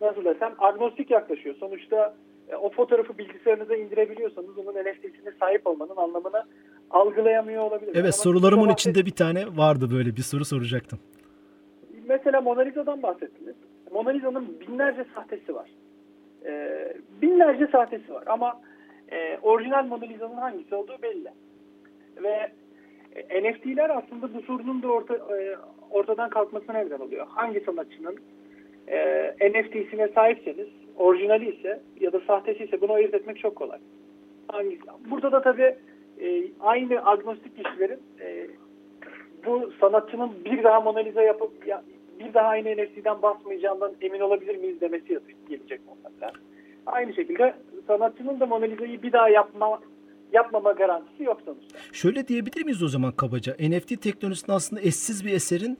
nasıl 0.00 0.24
desem 0.24 0.54
agnostik 0.58 1.10
yaklaşıyor. 1.10 1.54
Sonuçta 1.54 2.14
e, 2.48 2.56
o 2.56 2.70
fotoğrafı 2.70 3.18
bilgisayarınıza 3.18 3.76
indirebiliyorsanız 3.76 4.58
onun 4.58 4.72
NFT'sine 4.72 5.32
sahip 5.40 5.66
olmanın 5.66 5.96
anlamını 5.96 6.44
algılayamıyor 6.90 7.62
olabilir. 7.62 7.92
Evet 7.94 8.04
Ama 8.04 8.12
sorularımın 8.12 8.68
bahset... 8.68 8.80
içinde 8.80 9.06
bir 9.06 9.14
tane 9.14 9.46
vardı 9.56 9.88
böyle 9.92 10.16
bir 10.16 10.22
soru 10.22 10.44
soracaktım. 10.44 10.98
Mesela 12.08 12.40
Mona 12.40 12.60
Lisa'dan 12.60 13.02
bahsettiniz. 13.02 13.54
Mona 13.92 14.10
Lisa'nın 14.10 14.60
binlerce 14.60 15.04
sahtesi 15.14 15.54
var. 15.54 15.70
Ee, 16.44 16.92
binlerce 17.22 17.66
sahtesi 17.66 18.14
var 18.14 18.24
ama 18.26 18.60
e, 19.12 19.38
orijinal 19.42 19.86
Mona 19.86 20.04
Lisa'nın 20.04 20.36
hangisi 20.36 20.74
olduğu 20.74 21.02
belli. 21.02 21.28
Ve 22.22 22.52
e, 23.16 23.42
NFT'ler 23.42 23.90
aslında 23.90 24.34
bu 24.34 24.42
sorunun 24.42 24.82
da 24.82 24.88
orta, 24.88 25.14
e, 25.14 25.56
ortadan 25.90 26.30
kalkmasına 26.30 26.78
neden 26.78 27.00
oluyor. 27.00 27.26
Hangi 27.28 27.60
sanatçının 27.60 28.16
e, 28.88 29.50
NFT'sine 29.50 30.08
sahipseniz, 30.08 30.68
orijinali 30.96 31.56
ise 31.56 31.80
ya 32.00 32.12
da 32.12 32.20
sahtesi 32.26 32.64
ise 32.64 32.80
bunu 32.80 32.92
ayırt 32.92 33.14
etmek 33.14 33.38
çok 33.38 33.56
kolay. 33.56 33.78
Hangisi? 34.48 34.82
Burada 35.10 35.32
da 35.32 35.42
tabii 35.42 35.76
e, 36.20 36.42
aynı 36.60 37.06
agnostik 37.06 37.56
kişilerin 37.56 38.00
e, 38.20 38.46
bu 39.46 39.72
sanatçının 39.80 40.30
bir 40.44 40.62
daha 40.64 40.80
Mona 40.80 40.98
Lisa 40.98 41.22
yapıp 41.22 41.66
ya, 41.66 41.82
bir 42.18 42.34
daha 42.34 42.48
aynı 42.48 42.76
NFT'den 42.76 43.22
basmayacağından 43.22 43.92
emin 44.00 44.20
olabilir 44.20 44.56
miyiz 44.56 44.80
demesi 44.80 45.18
gelecek 45.48 45.80
muhtemelen. 45.86 46.34
Aynı 46.86 47.14
şekilde 47.14 47.54
sanatçının 47.86 48.40
da 48.40 48.46
Mona 48.46 48.64
Lisa'yı 48.64 49.02
bir 49.02 49.12
daha 49.12 49.28
yapma 49.28 49.80
yapmama 50.32 50.72
garantisi 50.72 51.22
yok 51.22 51.40
sonuçta. 51.44 51.78
Şöyle 51.92 52.28
diyebilir 52.28 52.64
miyiz 52.64 52.82
o 52.82 52.88
zaman 52.88 53.12
kabaca? 53.12 53.56
NFT 53.60 54.02
teknolojisinin 54.02 54.56
aslında 54.56 54.82
eşsiz 54.82 55.26
bir 55.26 55.32
eserin 55.32 55.78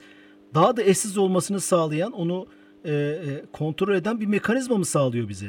daha 0.55 0.77
da 0.77 0.83
eşsiz 0.83 1.19
olmasını 1.19 1.61
sağlayan, 1.61 2.13
onu 2.13 2.47
e, 2.85 2.93
e, 2.93 3.43
kontrol 3.53 3.95
eden 3.95 4.21
bir 4.21 4.27
mekanizma 4.27 4.77
mı 4.77 4.85
sağlıyor 4.85 5.29
bize? 5.29 5.47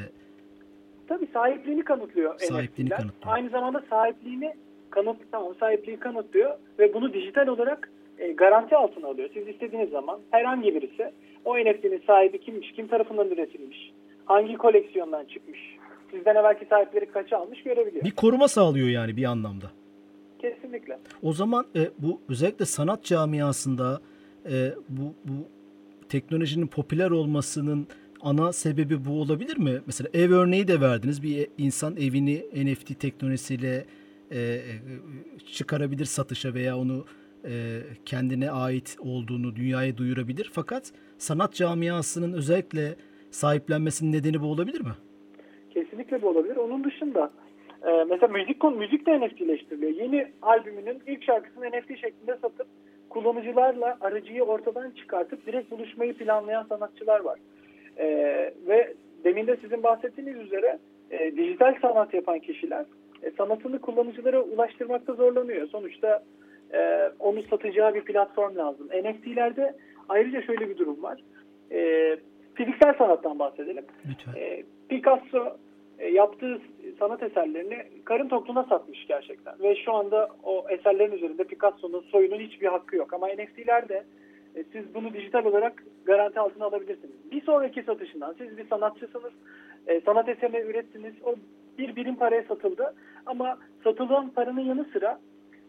Tabii 1.08 1.28
sahipliğini 1.34 1.84
kanıtlıyor 1.84 2.40
sahipliğini 2.40 2.90
NFT'ler. 2.90 2.98
kanıtlıyor. 2.98 3.36
Aynı 3.36 3.50
zamanda 3.50 3.84
sahipliğini 3.90 4.54
kanıt 4.90 5.18
tamam 5.32 5.56
sahipliği 5.60 5.98
kanıtlıyor 5.98 6.58
ve 6.80 6.94
bunu 6.94 7.14
dijital 7.14 7.48
olarak 7.48 7.92
e, 8.20 8.32
garanti 8.32 8.76
altına 8.76 9.08
alıyor. 9.08 9.30
Siz 9.34 9.48
istediğiniz 9.48 9.90
zaman 9.90 10.20
herhangi 10.32 10.76
birisi 10.76 11.12
o 11.46 11.58
NFT'nin 11.58 12.04
sahibi 12.08 12.40
kimmiş, 12.40 12.72
kim 12.72 12.88
tarafından 12.88 13.28
üretilmiş, 13.28 13.92
hangi 14.26 14.58
koleksiyondan 14.58 15.26
çıkmış, 15.26 15.60
sizden 16.12 16.36
evvelki 16.36 16.66
sahipleri 16.66 17.06
kaça 17.06 17.38
almış 17.38 17.64
görebiliyor. 17.64 18.06
Bir 18.06 18.12
koruma 18.12 18.48
sağlıyor 18.48 18.88
yani 18.88 19.18
bir 19.18 19.24
anlamda. 19.24 19.72
Kesinlikle. 20.40 21.00
O 21.24 21.34
zaman 21.34 21.66
e, 21.76 21.80
bu 21.98 22.22
özellikle 22.30 22.66
sanat 22.66 23.04
camiasında 23.04 24.02
e, 24.46 24.72
bu, 24.90 25.14
bu 25.26 25.34
teknolojinin 26.12 26.68
popüler 26.68 27.12
olmasının 27.12 27.88
ana 28.22 28.54
sebebi 28.54 29.06
bu 29.06 29.22
olabilir 29.22 29.58
mi? 29.58 29.82
Mesela 29.86 30.10
ev 30.14 30.32
örneği 30.32 30.68
de 30.68 30.82
verdiniz. 30.82 31.24
Bir 31.24 31.48
insan 31.58 31.96
evini 31.98 32.44
NFT 32.66 33.00
teknolojisiyle 33.00 33.86
e, 34.32 34.40
e, 34.40 34.62
çıkarabilir 35.54 36.06
satışa 36.06 36.54
veya 36.54 36.78
onu 36.78 37.06
e, 37.46 37.52
kendine 38.06 38.52
ait 38.52 38.98
olduğunu 39.00 39.56
dünyaya 39.56 39.98
duyurabilir. 39.98 40.50
Fakat 40.54 40.92
sanat 41.18 41.54
camiasının 41.54 42.34
özellikle 42.34 42.96
sahiplenmesinin 43.32 44.12
nedeni 44.12 44.42
bu 44.42 44.46
olabilir 44.46 44.82
mi? 44.82 44.96
Kesinlikle 45.70 46.22
bu 46.22 46.30
olabilir. 46.30 46.56
Onun 46.56 46.84
dışında 46.84 47.32
e, 47.88 48.04
mesela 48.10 48.34
müzik 48.34 48.60
konu 48.60 48.76
müzik 48.76 49.06
de 49.06 49.20
NFT'leştiriliyor. 49.20 49.92
Yeni 49.92 50.32
albümünün 50.42 51.02
ilk 51.08 51.24
şarkısını 51.24 51.66
NFT 51.66 51.88
şeklinde 51.88 52.38
satıp 52.42 52.68
kullanıcılarla 53.12 53.98
aracıyı 54.02 54.44
ortadan 54.44 54.92
çıkartıp 54.92 55.46
direkt 55.46 55.72
buluşmayı 55.72 56.14
planlayan 56.14 56.64
sanatçılar 56.64 57.20
var. 57.20 57.40
E, 57.98 58.08
ve 58.68 58.94
demin 59.24 59.48
de 59.48 59.58
sizin 59.62 59.84
bahsettiğiniz 59.84 60.36
üzere 60.36 60.80
e, 61.12 61.36
dijital 61.38 61.76
sanat 61.82 62.14
yapan 62.14 62.40
kişiler 62.40 62.86
e, 63.24 63.32
sanatını 63.32 63.80
kullanıcılara 63.80 64.42
ulaştırmakta 64.42 65.14
zorlanıyor. 65.14 65.68
Sonuçta 65.68 66.24
e, 66.74 67.10
onu 67.20 67.44
satacağı 67.44 67.94
bir 67.94 68.02
platform 68.02 68.58
lazım. 68.58 68.88
NFT'lerde 68.88 69.74
ayrıca 70.10 70.42
şöyle 70.42 70.70
bir 70.70 70.78
durum 70.78 71.04
var. 71.04 71.20
E, 71.72 72.18
fiziksel 72.56 72.94
sanattan 72.98 73.40
bahsedelim. 73.40 73.86
E, 74.36 74.64
Picasso 74.90 75.58
yaptığı 76.10 76.62
sanat 77.00 77.24
eserlerini 77.24 77.78
karın 78.06 78.28
tokluğuna 78.28 78.64
satmış 78.64 79.08
gerçekten. 79.08 79.54
Ve 79.60 79.76
şu 79.76 79.94
anda 79.94 80.30
o 80.44 80.66
eserlerin 80.70 81.12
üzerinde 81.12 81.44
Picasso'nun 81.44 82.02
soyunun 82.02 82.40
hiçbir 82.40 82.68
hakkı 82.68 82.96
yok. 82.96 83.14
Ama 83.14 83.28
NFT'lerde 83.28 84.04
e, 84.56 84.64
siz 84.72 84.96
bunu 84.96 85.14
dijital 85.14 85.46
olarak 85.46 85.84
garanti 86.06 86.40
altına 86.40 86.66
alabilirsiniz. 86.66 87.32
Bir 87.32 87.42
sonraki 87.42 87.84
satışından 87.84 88.36
siz 88.38 88.58
bir 88.58 88.68
sanatçısınız, 88.68 89.32
e, 89.88 90.02
sanat 90.02 90.30
eserini 90.30 90.58
ürettiniz, 90.58 91.14
o 91.24 91.36
bir 91.78 91.96
birim 91.96 92.16
paraya 92.16 92.44
satıldı. 92.44 92.96
Ama 93.26 93.58
satılan 93.84 94.30
paranın 94.30 94.62
yanı 94.62 94.86
sıra 94.94 95.20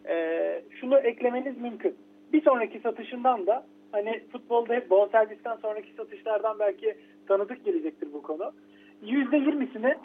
e, 0.08 0.62
şunu 0.80 0.98
eklemeniz 0.98 1.58
mümkün. 1.58 1.94
Bir 2.32 2.42
sonraki 2.42 2.80
satışından 2.80 3.46
da 3.46 3.66
hani 3.92 4.20
futbolda 4.32 4.74
hep 4.74 4.90
bonservisten 4.90 5.56
sonraki 5.56 5.92
satışlardan 5.92 6.58
belki 6.58 6.94
tanıdık 7.28 7.64
gelecektir 7.64 8.12
bu 8.12 8.22
konu. 8.22 8.52
%20'sini 9.04 9.96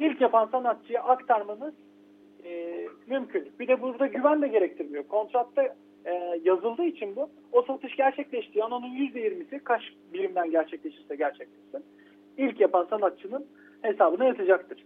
ilk 0.00 0.20
yapan 0.20 0.48
sanatçıya 0.52 1.02
aktarmanız 1.02 1.74
e, 2.44 2.80
mümkün. 3.06 3.52
Bir 3.60 3.68
de 3.68 3.82
burada 3.82 4.06
güven 4.06 4.42
de 4.42 4.48
gerektirmiyor. 4.48 5.04
Kontratta 5.08 5.62
e, 6.04 6.40
yazıldığı 6.44 6.84
için 6.84 7.16
bu. 7.16 7.30
O 7.52 7.62
satış 7.62 7.96
gerçekleştiği 7.96 8.64
an 8.64 8.70
onun 8.70 8.94
%20'si 8.94 9.58
kaç 9.58 9.82
birimden 10.12 10.50
gerçekleşirse 10.50 11.16
gerçekleşsin. 11.16 11.84
İlk 12.38 12.60
yapan 12.60 12.86
sanatçının 12.90 13.46
hesabına 13.82 14.24
yatacaktır. 14.24 14.84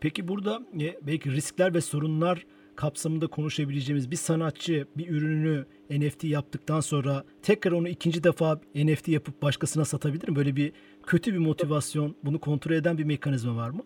Peki 0.00 0.28
burada 0.28 0.58
e, 0.74 1.06
belki 1.06 1.30
riskler 1.30 1.74
ve 1.74 1.80
sorunlar 1.80 2.46
kapsamında 2.76 3.26
konuşabileceğimiz 3.26 4.10
bir 4.10 4.16
sanatçı 4.16 4.86
bir 4.96 5.08
ürününü 5.08 5.64
NFT 5.90 6.24
yaptıktan 6.24 6.80
sonra 6.80 7.24
tekrar 7.42 7.72
onu 7.72 7.88
ikinci 7.88 8.24
defa 8.24 8.60
NFT 8.74 9.08
yapıp 9.08 9.42
başkasına 9.42 9.84
satabilir 9.84 10.28
mi? 10.28 10.36
Böyle 10.36 10.56
bir 10.56 10.72
kötü 11.06 11.34
bir 11.34 11.38
motivasyon, 11.38 12.16
bunu 12.24 12.38
kontrol 12.40 12.72
eden 12.72 12.98
bir 12.98 13.04
mekanizma 13.04 13.56
var 13.56 13.70
mı? 13.70 13.82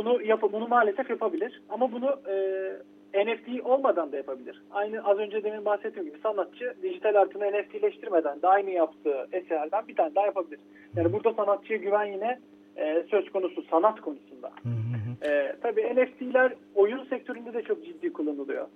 Bunu 0.00 0.22
yap 0.22 0.42
bunu 0.42 0.68
maalesef 0.68 1.10
yapabilir 1.10 1.62
ama 1.68 1.92
bunu 1.92 2.20
e, 2.28 3.24
NFT 3.24 3.66
olmadan 3.66 4.12
da 4.12 4.16
yapabilir. 4.16 4.62
Aynı 4.70 5.04
az 5.04 5.18
önce 5.18 5.44
demin 5.44 5.64
bahsettiğim 5.64 6.08
gibi 6.08 6.18
sanatçı 6.22 6.74
dijital 6.82 7.14
artıını 7.14 7.44
NFT'leştirmeden 7.44 8.42
de 8.42 8.48
aynı 8.48 8.70
yaptığı 8.70 9.28
eserlerden 9.32 9.88
bir 9.88 9.96
tane 9.96 10.14
daha 10.14 10.26
yapabilir. 10.26 10.60
Yani 10.96 11.12
burada 11.12 11.32
sanatçıya 11.32 11.78
güven 11.78 12.04
yine 12.04 12.38
e, 12.76 13.04
söz 13.10 13.30
konusu 13.30 13.62
sanat 13.62 14.00
konusunda. 14.00 14.50
Hı 14.62 14.68
hı. 14.68 15.30
E, 15.30 15.56
tabii 15.62 15.82
NFT'ler 15.82 16.52
oyun 16.74 17.04
sektöründe 17.04 17.54
de 17.54 17.62
çok 17.62 17.84
ciddi 17.84 18.12
kullanılıyor. 18.12 18.66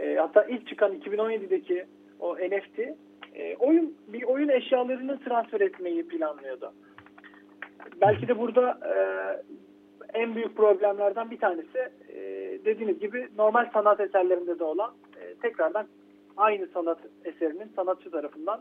E, 0.00 0.14
hatta 0.14 0.44
ilk 0.44 0.66
çıkan 0.66 0.94
2017'deki 0.94 1.84
o 2.20 2.36
NFT 2.36 2.78
e, 3.34 3.56
oyun 3.56 3.94
bir 4.08 4.22
oyun 4.22 4.48
eşyalarını 4.48 5.18
transfer 5.18 5.60
etmeyi 5.60 6.08
planlıyordu. 6.08 6.72
Belki 8.00 8.28
de 8.28 8.38
burada 8.38 8.78
e, 8.84 8.94
en 10.14 10.34
büyük 10.34 10.56
problemlerden 10.56 11.30
bir 11.30 11.38
tanesi 11.38 11.78
e, 12.08 12.20
dediğiniz 12.64 12.98
gibi 12.98 13.28
normal 13.38 13.70
sanat 13.72 14.00
eserlerinde 14.00 14.58
de 14.58 14.64
olan 14.64 14.92
e, 15.20 15.34
tekrardan 15.34 15.86
aynı 16.36 16.66
sanat 16.66 16.98
eserinin 17.24 17.72
sanatçı 17.76 18.10
tarafından 18.10 18.60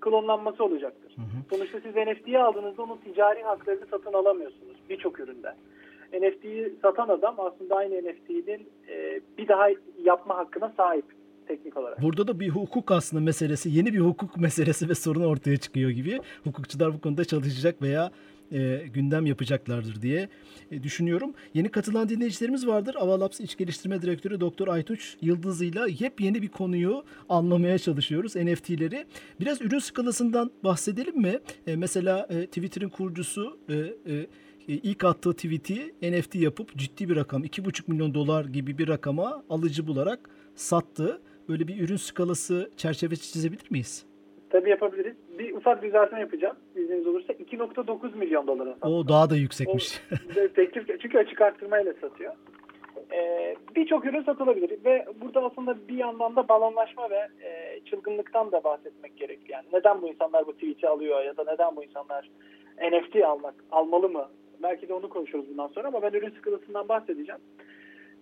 klonlanması 0.00 0.64
olacaktır. 0.64 1.16
Hı 1.16 1.20
hı. 1.20 1.56
Sonuçta 1.56 1.80
siz 1.80 1.96
NFT'yi 1.96 2.38
aldığınızda 2.38 2.82
onun 2.82 2.96
ticari 2.96 3.42
haklarını 3.42 3.86
satın 3.90 4.12
alamıyorsunuz 4.12 4.76
birçok 4.90 5.20
üründe. 5.20 5.54
NFT'yi 6.12 6.72
satan 6.82 7.08
adam 7.08 7.34
aslında 7.38 7.76
aynı 7.76 7.94
NFT'nin 7.94 8.68
e, 8.88 9.20
bir 9.38 9.48
daha 9.48 9.68
yapma 10.04 10.36
hakkına 10.36 10.72
sahip 10.76 11.04
teknik 11.46 11.76
olarak. 11.76 12.02
Burada 12.02 12.28
da 12.28 12.40
bir 12.40 12.48
hukuk 12.48 12.90
aslında 12.90 13.22
meselesi, 13.22 13.70
yeni 13.70 13.92
bir 13.92 14.00
hukuk 14.00 14.36
meselesi 14.36 14.88
ve 14.88 14.94
sorun 14.94 15.24
ortaya 15.24 15.56
çıkıyor 15.56 15.90
gibi. 15.90 16.20
Hukukçular 16.44 16.94
bu 16.94 17.00
konuda 17.00 17.24
çalışacak 17.24 17.82
veya 17.82 18.10
e, 18.52 18.82
gündem 18.94 19.26
yapacaklardır 19.26 20.02
diye 20.02 20.28
e, 20.70 20.82
düşünüyorum. 20.82 21.34
Yeni 21.54 21.68
katılan 21.68 22.08
dinleyicilerimiz 22.08 22.66
vardır. 22.66 22.94
Avalabs 22.98 23.40
İç 23.40 23.56
Geliştirme 23.56 24.02
Direktörü 24.02 24.40
Doktor 24.40 24.68
Aytuç 24.68 25.16
Yıldızı'yla 25.20 25.86
yepyeni 25.86 26.42
bir 26.42 26.48
konuyu 26.48 27.04
anlamaya 27.28 27.78
çalışıyoruz. 27.78 28.36
NFT'leri. 28.36 29.06
Biraz 29.40 29.62
ürün 29.62 29.78
skalasından 29.78 30.50
bahsedelim 30.64 31.20
mi? 31.20 31.38
E, 31.66 31.76
mesela 31.76 32.26
e, 32.30 32.46
Twitter'ın 32.46 32.88
kurucusu 32.88 33.58
e, 33.68 33.74
e, 33.74 34.26
ilk 34.68 35.04
attığı 35.04 35.32
tweet'i 35.32 35.94
NFT 36.02 36.34
yapıp 36.34 36.76
ciddi 36.76 37.08
bir 37.08 37.16
rakam 37.16 37.44
2,5 37.44 37.82
milyon 37.86 38.14
dolar 38.14 38.44
gibi 38.44 38.78
bir 38.78 38.88
rakama 38.88 39.44
alıcı 39.50 39.86
bularak 39.86 40.30
sattı. 40.54 41.20
Böyle 41.48 41.68
bir 41.68 41.80
ürün 41.80 41.96
skalası 41.96 42.70
çerçevesi 42.76 43.32
çizebilir 43.32 43.70
miyiz? 43.70 44.04
Tabii 44.54 44.70
yapabiliriz. 44.70 45.14
Bir 45.38 45.54
ufak 45.54 45.82
düzeltme 45.82 46.20
yapacağım. 46.20 46.56
İzniniz 46.76 47.06
olursa 47.06 47.32
2.9 47.32 48.16
milyon 48.16 48.46
dolara 48.46 48.74
sattı. 48.74 48.88
O 48.88 49.08
daha 49.08 49.30
da 49.30 49.36
yüksekmiş. 49.36 50.00
O, 50.12 50.48
teklif 50.48 51.00
çünkü 51.02 51.18
açık 51.18 51.40
arttırmayla 51.40 51.92
satıyor. 52.00 52.32
Ee, 53.12 53.56
Birçok 53.76 54.04
ürün 54.06 54.22
satılabilir 54.22 54.84
ve 54.84 55.06
burada 55.20 55.44
aslında 55.44 55.88
bir 55.88 55.96
yandan 55.96 56.36
da 56.36 56.48
balonlaşma 56.48 57.10
ve 57.10 57.28
e, 57.44 57.80
çılgınlıktan 57.84 58.52
da 58.52 58.64
bahsetmek 58.64 59.16
gerekli. 59.16 59.52
Yani 59.52 59.64
neden 59.72 60.02
bu 60.02 60.08
insanlar 60.08 60.46
bu 60.46 60.52
tweet'i 60.52 60.88
alıyor 60.88 61.24
ya 61.24 61.36
da 61.36 61.44
neden 61.52 61.76
bu 61.76 61.84
insanlar 61.84 62.30
NFT 62.92 63.24
almak 63.24 63.54
almalı 63.70 64.08
mı? 64.08 64.28
Belki 64.62 64.88
de 64.88 64.94
onu 64.94 65.08
konuşuruz 65.08 65.48
bundan 65.50 65.68
sonra 65.68 65.88
ama 65.88 66.02
ben 66.02 66.12
ürün 66.12 66.30
skalasından 66.30 66.88
bahsedeceğim. 66.88 67.40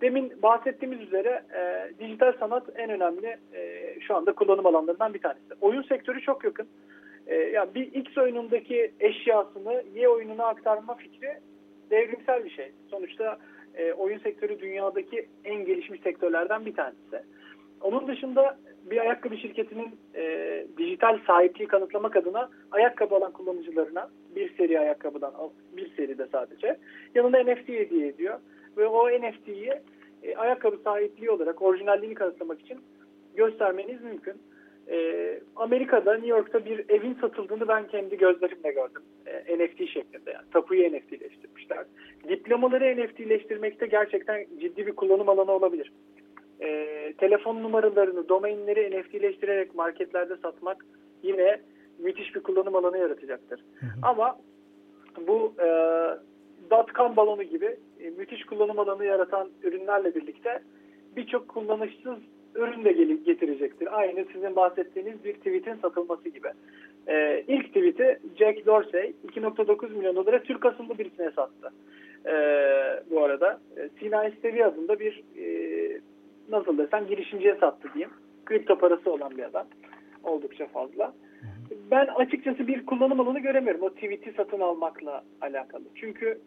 Demin 0.03 0.33
bahsettiğimiz 0.43 1.01
üzere 1.01 1.43
e, 1.55 1.91
dijital 1.99 2.33
sanat 2.41 2.65
en 2.77 2.91
önemli 2.91 3.37
e, 3.55 3.95
şu 4.01 4.17
anda 4.17 4.33
kullanım 4.33 4.67
alanlarından 4.67 5.15
bir 5.15 5.21
tanesi. 5.21 5.55
Oyun 5.61 5.83
sektörü 5.83 6.21
çok 6.21 6.45
yakın. 6.45 6.67
E, 7.27 7.35
yani 7.35 7.75
bir 7.75 7.93
X 7.93 8.19
oyunundaki 8.19 8.93
eşyasını 9.01 9.83
Y 9.95 10.09
oyununa 10.09 10.45
aktarma 10.47 10.95
fikri 10.95 11.39
devrimsel 11.91 12.45
bir 12.45 12.51
şey. 12.51 12.73
Sonuçta 12.91 13.39
e, 13.75 13.93
oyun 13.93 14.19
sektörü 14.19 14.61
dünyadaki 14.61 15.29
en 15.45 15.65
gelişmiş 15.65 16.01
sektörlerden 16.01 16.67
bir 16.67 16.75
tanesi. 16.75 17.27
Onun 17.81 18.09
dışında 18.09 18.59
bir 18.91 18.99
ayakkabı 18.99 19.37
şirketinin 19.37 19.99
e, 20.15 20.67
dijital 20.79 21.19
sahipliği 21.27 21.67
kanıtlamak 21.67 22.17
adına 22.17 22.51
ayakkabı 22.71 23.15
alan 23.15 23.33
kullanıcılarına 23.33 24.11
bir 24.37 24.57
seri 24.57 24.81
ayakkabıdan 24.81 25.33
bir 25.77 25.97
seride 25.97 26.27
sadece 26.33 26.79
yanında 27.15 27.43
NFT 27.43 27.69
hediye 27.69 28.09
ediyor. 28.09 28.39
Ve 28.77 28.87
o 28.87 29.09
NFT'yi 29.09 29.73
e, 30.23 30.37
ayakkabı 30.37 30.76
sahipliği 30.85 31.31
olarak 31.31 31.62
orijinalliğini 31.62 32.14
kanıtlamak 32.14 32.61
için 32.61 32.79
göstermeniz 33.37 34.02
mümkün. 34.02 34.35
E, 34.91 35.41
Amerika'da, 35.57 36.12
New 36.12 36.29
York'ta 36.29 36.64
bir 36.64 36.85
evin 36.88 37.14
satıldığını 37.14 37.69
ben 37.69 37.88
kendi 37.88 38.17
gözlerimle 38.19 38.73
gördüm. 38.73 39.02
E, 39.26 39.59
NFT 39.59 39.88
şeklinde 39.88 40.31
yani. 40.31 40.50
Tapuyu 40.52 40.93
NFT'leştirmişler. 40.93 41.85
Diplomaları 42.29 42.97
NFT'leştirmekte 42.97 43.87
gerçekten 43.87 44.47
ciddi 44.61 44.87
bir 44.87 44.93
kullanım 44.93 45.29
alanı 45.29 45.52
olabilir. 45.52 45.93
E, 46.61 47.12
telefon 47.19 47.62
numaralarını, 47.62 48.29
domainleri 48.29 49.00
NFT'leştirerek 49.00 49.75
marketlerde 49.75 50.37
satmak 50.37 50.87
yine 51.23 51.61
müthiş 51.99 52.35
bir 52.35 52.41
kullanım 52.41 52.76
alanı 52.76 52.99
yaratacaktır. 52.99 53.64
Hı 53.81 53.87
hı. 53.87 53.91
Ama 54.02 54.38
bu 55.26 55.55
e, 55.61 55.69
dot-com 56.73 57.17
balonu 57.17 57.43
gibi 57.43 57.76
e, 58.00 58.11
müthiş 58.11 58.45
kullanım 58.45 58.79
alanı 58.79 59.05
yaratan 59.05 59.49
ürünlerle 59.62 60.14
birlikte 60.14 60.62
birçok 61.17 61.49
kullanışsız 61.49 62.19
ürün 62.55 62.85
de 62.85 62.93
getirecektir. 62.93 63.99
Aynı 63.99 64.25
sizin 64.33 64.57
bahsettiğiniz 64.57 65.25
bir 65.25 65.33
tweet'in 65.33 65.75
satılması 65.75 66.29
gibi. 66.29 66.49
E, 67.07 67.45
ilk 67.49 67.67
tweet'i 67.67 68.19
Jack 68.38 68.67
Dorsey 68.67 69.14
2.9 69.26 69.95
milyon 69.95 70.17
dolara 70.17 70.43
Türk 70.43 70.67
asıllı 70.67 70.99
birisine 70.99 71.31
sattı. 71.31 71.73
E, 72.26 72.35
bu 73.11 73.25
arada 73.25 73.61
e, 73.76 73.88
Sina 74.00 74.29
İstevi 74.29 74.64
adında 74.64 75.00
bir 75.00 75.23
e, 75.38 76.00
nasıl 76.49 76.79
desem 76.79 77.07
girişimciye 77.07 77.55
sattı 77.55 77.88
diyeyim. 77.95 78.12
Kripto 78.45 78.79
parası 78.79 79.12
olan 79.12 79.37
bir 79.37 79.43
adam. 79.43 79.67
Oldukça 80.25 80.67
fazla. 80.67 81.12
Ben 81.91 82.07
açıkçası 82.07 82.67
bir 82.67 82.87
kullanım 82.87 83.21
alanı 83.21 83.38
göremiyorum 83.38 83.83
o 83.83 83.91
tweet'i 83.91 84.33
satın 84.33 84.61
almakla 84.61 85.25
alakalı. 85.41 85.85
Çünkü 85.95 86.38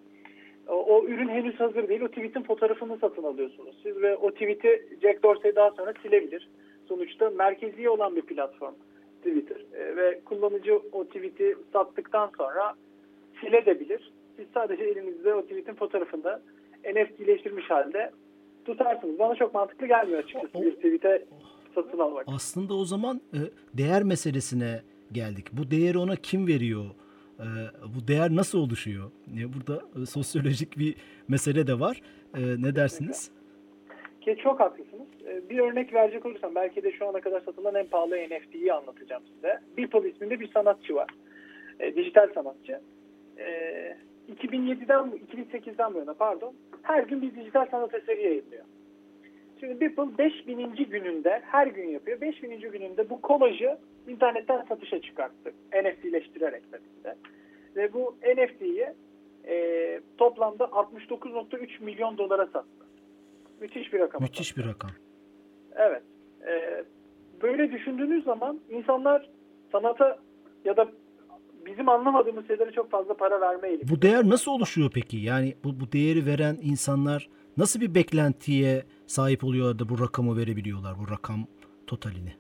o, 0.68 1.06
ürün 1.06 1.28
henüz 1.28 1.60
hazır 1.60 1.88
değil. 1.88 2.02
O 2.02 2.08
tweet'in 2.08 2.44
fotoğrafını 2.44 2.98
satın 2.98 3.24
alıyorsunuz 3.24 3.76
siz 3.84 4.02
ve 4.02 4.16
o 4.16 4.32
tweet'i 4.32 4.88
Jack 5.02 5.24
Dorsey 5.24 5.56
daha 5.56 5.72
sonra 5.72 5.94
silebilir. 6.02 6.50
Sonuçta 6.88 7.30
merkezi 7.30 7.90
olan 7.90 8.16
bir 8.16 8.22
platform 8.22 8.74
Twitter 9.18 9.58
e, 9.74 9.96
ve 9.96 10.20
kullanıcı 10.26 10.80
o 10.92 11.06
tweet'i 11.06 11.56
sattıktan 11.74 12.32
sonra 12.38 12.74
silebilir. 13.42 14.12
Siz 14.36 14.46
sadece 14.54 14.84
elinizde 14.84 15.34
o 15.34 15.42
tweet'in 15.42 15.74
fotoğrafını 15.74 16.42
NFT'leştirmiş 16.94 17.70
halde 17.70 18.12
tutarsınız. 18.66 19.20
Bana 19.20 19.36
çok 19.36 19.54
mantıklı 19.54 19.88
gelmiyor 19.88 20.20
açıkçası 20.20 20.66
bir 20.66 20.72
tweet'e 20.72 21.26
satın 21.76 22.00
almak. 22.00 22.26
Aslında 22.28 22.74
o 22.74 22.86
zaman 22.86 23.22
e, 23.34 23.40
değer 23.78 24.04
meselesine 24.04 24.82
geldik. 25.12 25.46
Bu 25.52 25.72
değeri 25.72 25.98
ona 25.98 26.16
kim 26.16 26.48
veriyor? 26.48 26.86
E, 27.40 27.48
bu 27.96 28.08
değer 28.08 28.36
nasıl 28.36 28.60
oluşuyor? 28.60 29.12
E, 29.40 29.54
burada 29.54 30.06
sosyolojik 30.06 30.78
bir 30.78 30.96
mesele 31.28 31.68
de 31.68 31.80
var. 31.80 32.02
E, 32.38 32.42
ne 32.62 32.76
dersiniz? 32.76 33.32
Ki 34.22 34.38
çok 34.44 34.60
haklısınız. 34.60 35.08
Bir 35.50 35.60
örnek 35.60 35.94
verecek 35.94 36.26
olursam 36.26 36.56
belki 36.56 36.84
de 36.84 36.92
şu 36.92 37.08
ana 37.08 37.22
kadar 37.22 37.42
satılan 37.42 37.76
en 37.76 37.88
pahalı 37.88 38.16
NFT'yi 38.16 38.74
anlatacağım 38.74 39.24
size. 39.36 39.60
Beeple 39.78 40.10
isminde 40.10 40.40
bir 40.40 40.52
sanatçı 40.52 40.96
var. 40.96 41.10
E, 41.80 41.96
dijital 41.96 42.28
sanatçı. 42.34 42.82
E, 43.38 43.46
2007'den 44.36 45.20
2008'den 45.34 45.94
bu 45.94 46.00
yana 46.00 46.14
pardon 46.14 46.54
her 46.82 47.04
gün 47.04 47.22
bir 47.22 47.36
dijital 47.36 47.66
sanat 47.72 47.94
eseri 47.94 48.24
yayınlıyor. 48.24 48.66
Şimdi 49.60 49.82
Beeple 49.82 50.18
5000. 50.18 50.76
gününde 50.76 51.42
her 51.46 51.68
gün 51.68 51.90
yapıyor. 51.90 52.22
5000. 52.22 52.60
gününde 52.60 53.10
bu 53.10 53.22
kolajı 53.22 53.78
internetten 54.08 54.66
satışa 54.70 55.02
çıkarttı. 55.02 55.54
NFT'leştirerek 55.74 56.64
tabii 56.72 57.04
de. 57.04 57.16
Ve 57.76 57.94
bu 57.94 58.16
NFT'yi 58.36 58.88
e, 59.48 60.00
toplamda 60.18 60.64
69.3 60.64 61.84
milyon 61.84 62.18
dolara 62.18 62.46
sattı. 62.46 62.86
Müthiş 63.62 63.94
bir 63.94 64.00
rakam. 64.00 64.22
Müthiş 64.22 64.48
sattı. 64.48 64.62
bir 64.62 64.68
rakam. 64.68 64.92
Evet. 65.76 66.04
E, 66.48 66.84
böyle 67.42 67.72
düşündüğünüz 67.72 68.24
zaman 68.24 68.60
insanlar 68.70 69.30
sanata 69.72 70.20
ya 70.66 70.78
da 70.78 70.88
bizim 71.66 71.90
anlamadığımız 71.90 72.48
şeylere 72.48 72.72
çok 72.72 72.92
fazla 72.92 73.14
para 73.14 73.42
verme 73.42 73.68
eğilimi. 73.68 73.90
Bu 73.90 74.02
değer 74.02 74.30
nasıl 74.30 74.52
oluşuyor 74.52 74.92
peki? 74.94 75.18
Yani 75.18 75.56
bu, 75.64 75.80
bu 75.80 75.92
değeri 75.92 76.26
veren 76.26 76.58
insanlar 76.62 77.30
nasıl 77.58 77.82
bir 77.82 77.96
beklentiye 77.96 78.84
sahip 79.08 79.44
oluyor 79.44 79.80
da 79.80 79.90
bu 79.90 80.00
rakamı 80.00 80.38
verebiliyorlar, 80.38 80.94
bu 81.00 81.12
rakam 81.12 81.40
totalini? 81.88 82.34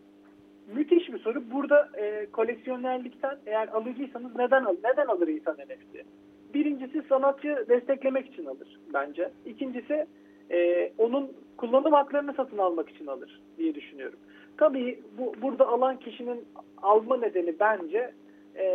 Müthiş 0.73 1.10
bir 1.10 1.19
soru. 1.19 1.51
Burada 1.51 1.89
e, 1.97 2.25
koleksiyonerlikten 2.32 3.38
eğer 3.45 3.67
alıcıysanız 3.67 4.36
neden 4.36 4.63
al 4.63 4.75
neden 4.84 5.08
alır 5.08 5.28
insan 5.28 5.54
NFT? 5.54 6.06
Birincisi 6.54 7.01
sanatçı 7.10 7.65
desteklemek 7.69 8.28
için 8.34 8.45
alır 8.45 8.80
bence. 8.93 9.32
İkincisi 9.45 10.06
e, 10.51 10.91
onun 10.97 11.32
kullanım 11.58 11.93
haklarını 11.93 12.34
satın 12.34 12.58
almak 12.58 12.89
için 12.89 13.08
alır 13.08 13.41
diye 13.58 13.75
düşünüyorum. 13.75 14.19
Tabii 14.58 14.99
bu 15.17 15.34
burada 15.41 15.67
alan 15.67 15.99
kişinin 15.99 16.45
alma 16.78 17.17
nedeni 17.17 17.56
bence 17.60 18.13
e, 18.56 18.65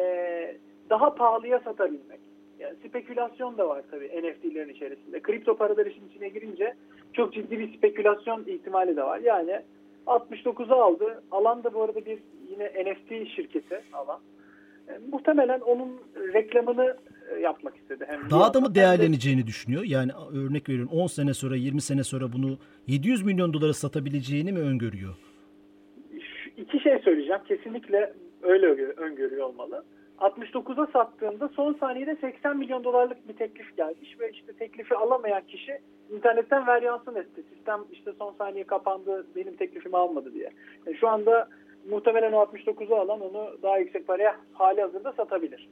daha 0.91 1.15
pahalıya 1.15 1.59
satabilmek. 1.59 2.21
Yani 2.61 2.77
spekülasyon 2.89 3.59
da 3.59 3.69
var 3.69 3.83
tabii 3.91 4.07
NFT'lerin 4.07 4.69
içerisinde. 4.69 5.21
Kripto 5.21 5.57
paralar 5.57 5.87
işin 5.87 6.09
içine 6.09 6.29
girince 6.29 6.75
çok 7.13 7.35
ciddi 7.35 7.59
bir 7.59 7.77
spekülasyon 7.77 8.45
ihtimali 8.47 8.97
de 8.97 9.03
var. 9.03 9.19
Yani 9.19 9.61
69'a 10.07 10.85
aldı. 10.85 11.23
Alan 11.31 11.65
da 11.65 11.75
bu 11.75 11.83
arada 11.83 12.07
bir 12.07 12.19
yine 12.51 12.65
NFT 12.67 13.29
şirketi 13.37 13.81
alan. 13.93 14.21
E, 14.89 14.93
muhtemelen 15.11 15.61
onun 15.61 16.01
reklamını 16.35 16.97
e, 17.31 17.41
yapmak 17.41 17.77
istedi. 17.77 18.05
Hem 18.09 18.31
Daha 18.31 18.55
da 18.55 18.61
mı 18.61 18.75
değerleneceğini 18.75 19.47
düşünüyor? 19.47 19.83
Yani 19.87 20.13
örnek 20.35 20.69
veriyorum 20.69 20.93
10 20.95 21.07
sene 21.07 21.35
sonra 21.35 21.57
20 21.57 21.81
sene 21.81 22.05
sonra 22.05 22.33
bunu 22.33 22.59
700 22.87 23.23
milyon 23.23 23.53
dolara 23.53 23.73
satabileceğini 23.73 24.53
mi 24.53 24.61
öngörüyor? 24.61 25.15
İki 26.57 26.81
şey 26.81 26.99
söyleyeceğim. 26.99 27.41
Kesinlikle 27.49 28.13
öyle 28.43 28.67
öngörüyor 28.97 29.47
olmalı. 29.47 29.85
69'a 30.21 30.87
sattığında 30.87 31.49
son 31.49 31.75
saniyede 31.75 32.17
80 32.21 32.57
milyon 32.57 32.85
dolarlık 32.85 33.29
bir 33.29 33.37
teklif 33.37 33.77
gelmiş 33.77 34.21
ve 34.21 34.31
işte 34.31 34.53
teklifi 34.53 34.97
alamayan 34.97 35.43
kişi 35.43 35.79
internetten 36.11 36.67
varyansın 36.67 37.15
etti. 37.15 37.43
Sistem 37.55 37.81
işte 37.93 38.13
son 38.19 38.35
saniye 38.39 38.65
kapandı 38.65 39.27
benim 39.37 39.57
teklifimi 39.57 39.97
almadı 39.97 40.35
diye. 40.35 40.51
Yani 40.87 40.97
şu 40.97 41.09
anda 41.09 41.49
muhtemelen 41.91 42.33
o 42.33 42.43
69'u 42.43 42.97
alan 42.97 43.21
onu 43.21 43.57
daha 43.63 43.79
yüksek 43.79 44.07
paraya 44.07 44.37
hali 44.53 44.81
hazırda 44.81 45.13
satabilir. 45.13 45.69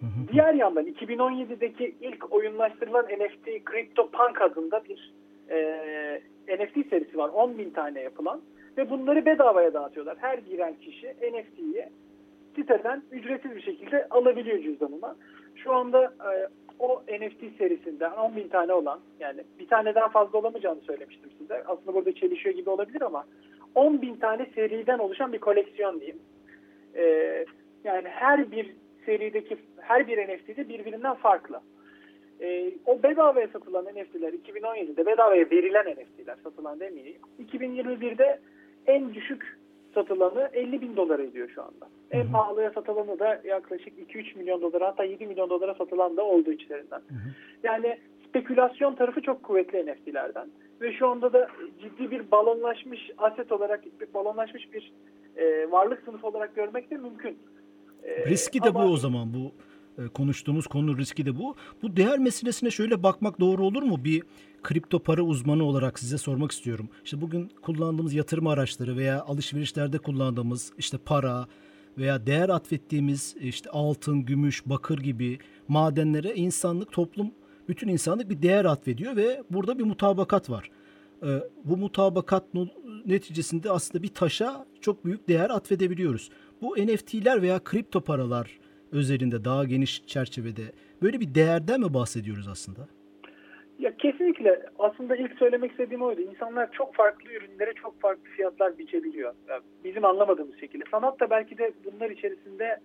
Hı 0.00 0.06
hı. 0.06 0.32
Diğer 0.32 0.54
yandan 0.54 0.86
2017'deki 0.86 1.94
ilk 2.00 2.32
oyunlaştırılan 2.32 3.04
NFT 3.04 3.46
CryptoPunk 3.46 4.42
adında 4.42 4.82
bir 4.84 5.12
e, 5.48 6.20
NFT 6.48 6.90
serisi 6.90 7.18
var. 7.18 7.28
10 7.28 7.58
bin 7.58 7.70
tane 7.70 8.00
yapılan 8.00 8.40
ve 8.76 8.90
bunları 8.90 9.26
bedavaya 9.26 9.74
dağıtıyorlar. 9.74 10.16
Her 10.20 10.38
giren 10.38 10.74
kişi 10.74 11.06
NFT'yi 11.06 11.86
siteden 12.60 13.02
ücretsiz 13.10 13.56
bir 13.56 13.62
şekilde 13.62 14.06
alabiliyor 14.10 14.58
cüzdanına. 14.58 15.16
Şu 15.54 15.72
anda 15.72 16.04
e, 16.04 16.48
o 16.78 17.02
NFT 17.02 17.58
serisinden 17.58 18.10
10 18.10 18.36
bin 18.36 18.48
tane 18.48 18.72
olan 18.72 19.00
yani 19.20 19.44
bir 19.58 19.68
taneden 19.68 20.08
fazla 20.08 20.38
olamayacağını 20.38 20.80
söylemiştim 20.80 21.30
size. 21.38 21.64
Aslında 21.66 21.94
burada 21.94 22.14
çelişiyor 22.14 22.54
gibi 22.54 22.70
olabilir 22.70 23.02
ama 23.02 23.24
10 23.74 24.02
bin 24.02 24.16
tane 24.16 24.46
seriden 24.54 24.98
oluşan 24.98 25.32
bir 25.32 25.38
koleksiyon 25.38 26.00
diyeyim. 26.00 26.18
E, 26.94 27.04
yani 27.84 28.08
her 28.08 28.52
bir 28.52 28.74
serideki 29.06 29.56
her 29.80 30.06
bir 30.06 30.18
NFT 30.18 30.56
de 30.56 30.68
birbirinden 30.68 31.14
farklı. 31.14 31.60
e, 32.40 32.72
o 32.86 33.02
bedavaya 33.02 33.48
satılan 33.48 33.84
NFT'ler 33.84 34.32
2017'de 34.32 35.06
bedavaya 35.06 35.50
verilen 35.50 35.86
NFT'ler 35.86 36.36
satılan 36.44 36.80
demeyeyim. 36.80 37.20
2021'de 37.52 38.40
en 38.86 39.14
düşük 39.14 39.59
satılanı 39.94 40.50
50 40.52 40.80
bin 40.80 40.96
dolar 40.96 41.18
ediyor 41.18 41.48
şu 41.54 41.62
anda. 41.62 41.88
En 42.10 42.24
Hı 42.24 42.28
hı. 42.28 42.32
pahalıya 42.32 42.70
satılanı 42.70 43.18
da 43.18 43.40
yaklaşık 43.44 43.98
2-3 43.98 44.38
milyon 44.38 44.62
dolara 44.62 44.86
hatta 44.88 45.04
7 45.04 45.26
milyon 45.26 45.50
dolara 45.50 45.74
satılan 45.74 46.16
da 46.16 46.22
oldu 46.24 46.52
içlerinden. 46.52 47.02
Yani 47.62 47.98
spekülasyon 48.28 48.94
tarafı 48.94 49.20
çok 49.22 49.42
kuvvetli 49.42 49.86
NFT'lerden. 49.86 50.48
Ve 50.80 50.92
şu 50.92 51.08
anda 51.08 51.32
da 51.32 51.48
ciddi 51.82 52.10
bir 52.10 52.30
balonlaşmış 52.30 53.10
aset 53.18 53.52
olarak, 53.52 53.84
bir 54.00 54.14
balonlaşmış 54.14 54.72
bir 54.72 54.92
e, 55.36 55.70
varlık 55.70 56.02
sınıfı 56.04 56.26
olarak 56.26 56.54
görmek 56.54 56.90
de 56.90 56.96
mümkün. 56.96 57.38
E, 58.02 58.26
Riski 58.26 58.62
de 58.62 58.74
bu 58.74 58.78
ama- 58.78 58.92
o 58.92 58.96
zaman 58.96 59.28
bu 59.34 59.52
konuştuğumuz 60.14 60.66
konu 60.66 60.98
riski 60.98 61.26
de 61.26 61.38
bu. 61.38 61.56
Bu 61.82 61.96
değer 61.96 62.18
meselesine 62.18 62.70
şöyle 62.70 63.02
bakmak 63.02 63.40
doğru 63.40 63.64
olur 63.64 63.82
mu? 63.82 64.04
Bir 64.04 64.22
kripto 64.62 64.98
para 64.98 65.22
uzmanı 65.22 65.64
olarak 65.64 65.98
size 65.98 66.18
sormak 66.18 66.52
istiyorum. 66.52 66.88
İşte 67.04 67.20
bugün 67.20 67.50
kullandığımız 67.62 68.14
yatırım 68.14 68.46
araçları 68.46 68.96
veya 68.96 69.22
alışverişlerde 69.22 69.98
kullandığımız 69.98 70.72
işte 70.78 70.98
para 70.98 71.46
veya 71.98 72.26
değer 72.26 72.48
atfettiğimiz 72.48 73.36
işte 73.40 73.70
altın, 73.70 74.24
gümüş, 74.24 74.66
bakır 74.66 74.98
gibi 74.98 75.38
madenlere 75.68 76.34
insanlık, 76.34 76.92
toplum, 76.92 77.30
bütün 77.68 77.88
insanlık 77.88 78.30
bir 78.30 78.42
değer 78.42 78.64
atfediyor 78.64 79.16
ve 79.16 79.42
burada 79.50 79.78
bir 79.78 79.84
mutabakat 79.84 80.50
var. 80.50 80.70
Ee, 81.22 81.40
bu 81.64 81.76
mutabakat 81.76 82.44
neticesinde 83.06 83.70
aslında 83.70 84.02
bir 84.02 84.08
taşa 84.08 84.66
çok 84.80 85.04
büyük 85.04 85.28
değer 85.28 85.50
atfedebiliyoruz. 85.50 86.30
Bu 86.62 86.76
NFT'ler 86.76 87.42
veya 87.42 87.58
kripto 87.58 88.00
paralar 88.00 88.59
özelinde 88.92 89.44
daha 89.44 89.64
geniş 89.64 90.06
çerçevede 90.06 90.62
böyle 91.02 91.20
bir 91.20 91.34
değerden 91.34 91.80
mi 91.80 91.94
bahsediyoruz 91.94 92.48
aslında? 92.48 92.88
Ya 93.78 93.96
kesinlikle 93.96 94.62
aslında 94.78 95.16
ilk 95.16 95.38
söylemek 95.38 95.70
istediğim 95.70 96.02
oydu. 96.02 96.20
İnsanlar 96.20 96.72
çok 96.72 96.94
farklı 96.94 97.32
ürünlere 97.32 97.72
çok 97.72 98.00
farklı 98.00 98.22
fiyatlar 98.36 98.78
biçebiliyor. 98.78 99.34
Ya 99.48 99.60
bizim 99.84 100.04
anlamadığımız 100.04 100.60
şekilde. 100.60 100.84
Sanat 100.90 101.20
da 101.20 101.30
belki 101.30 101.58
de 101.58 101.72
bunlar 101.84 102.10
içerisinde 102.10 102.80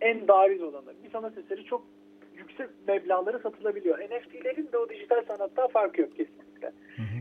en 0.00 0.28
bariz 0.28 0.62
olanı. 0.62 0.92
Bir 1.04 1.10
sanat 1.10 1.38
eseri 1.38 1.64
çok 1.64 1.86
yüksek 2.36 2.68
meblağlara 2.88 3.38
satılabiliyor. 3.38 3.98
NFT'lerin 3.98 4.72
de 4.72 4.78
o 4.78 4.88
dijital 4.88 5.22
sanatta 5.28 5.68
farkı 5.68 6.00
yok 6.00 6.16
kesinlikle. 6.16 6.72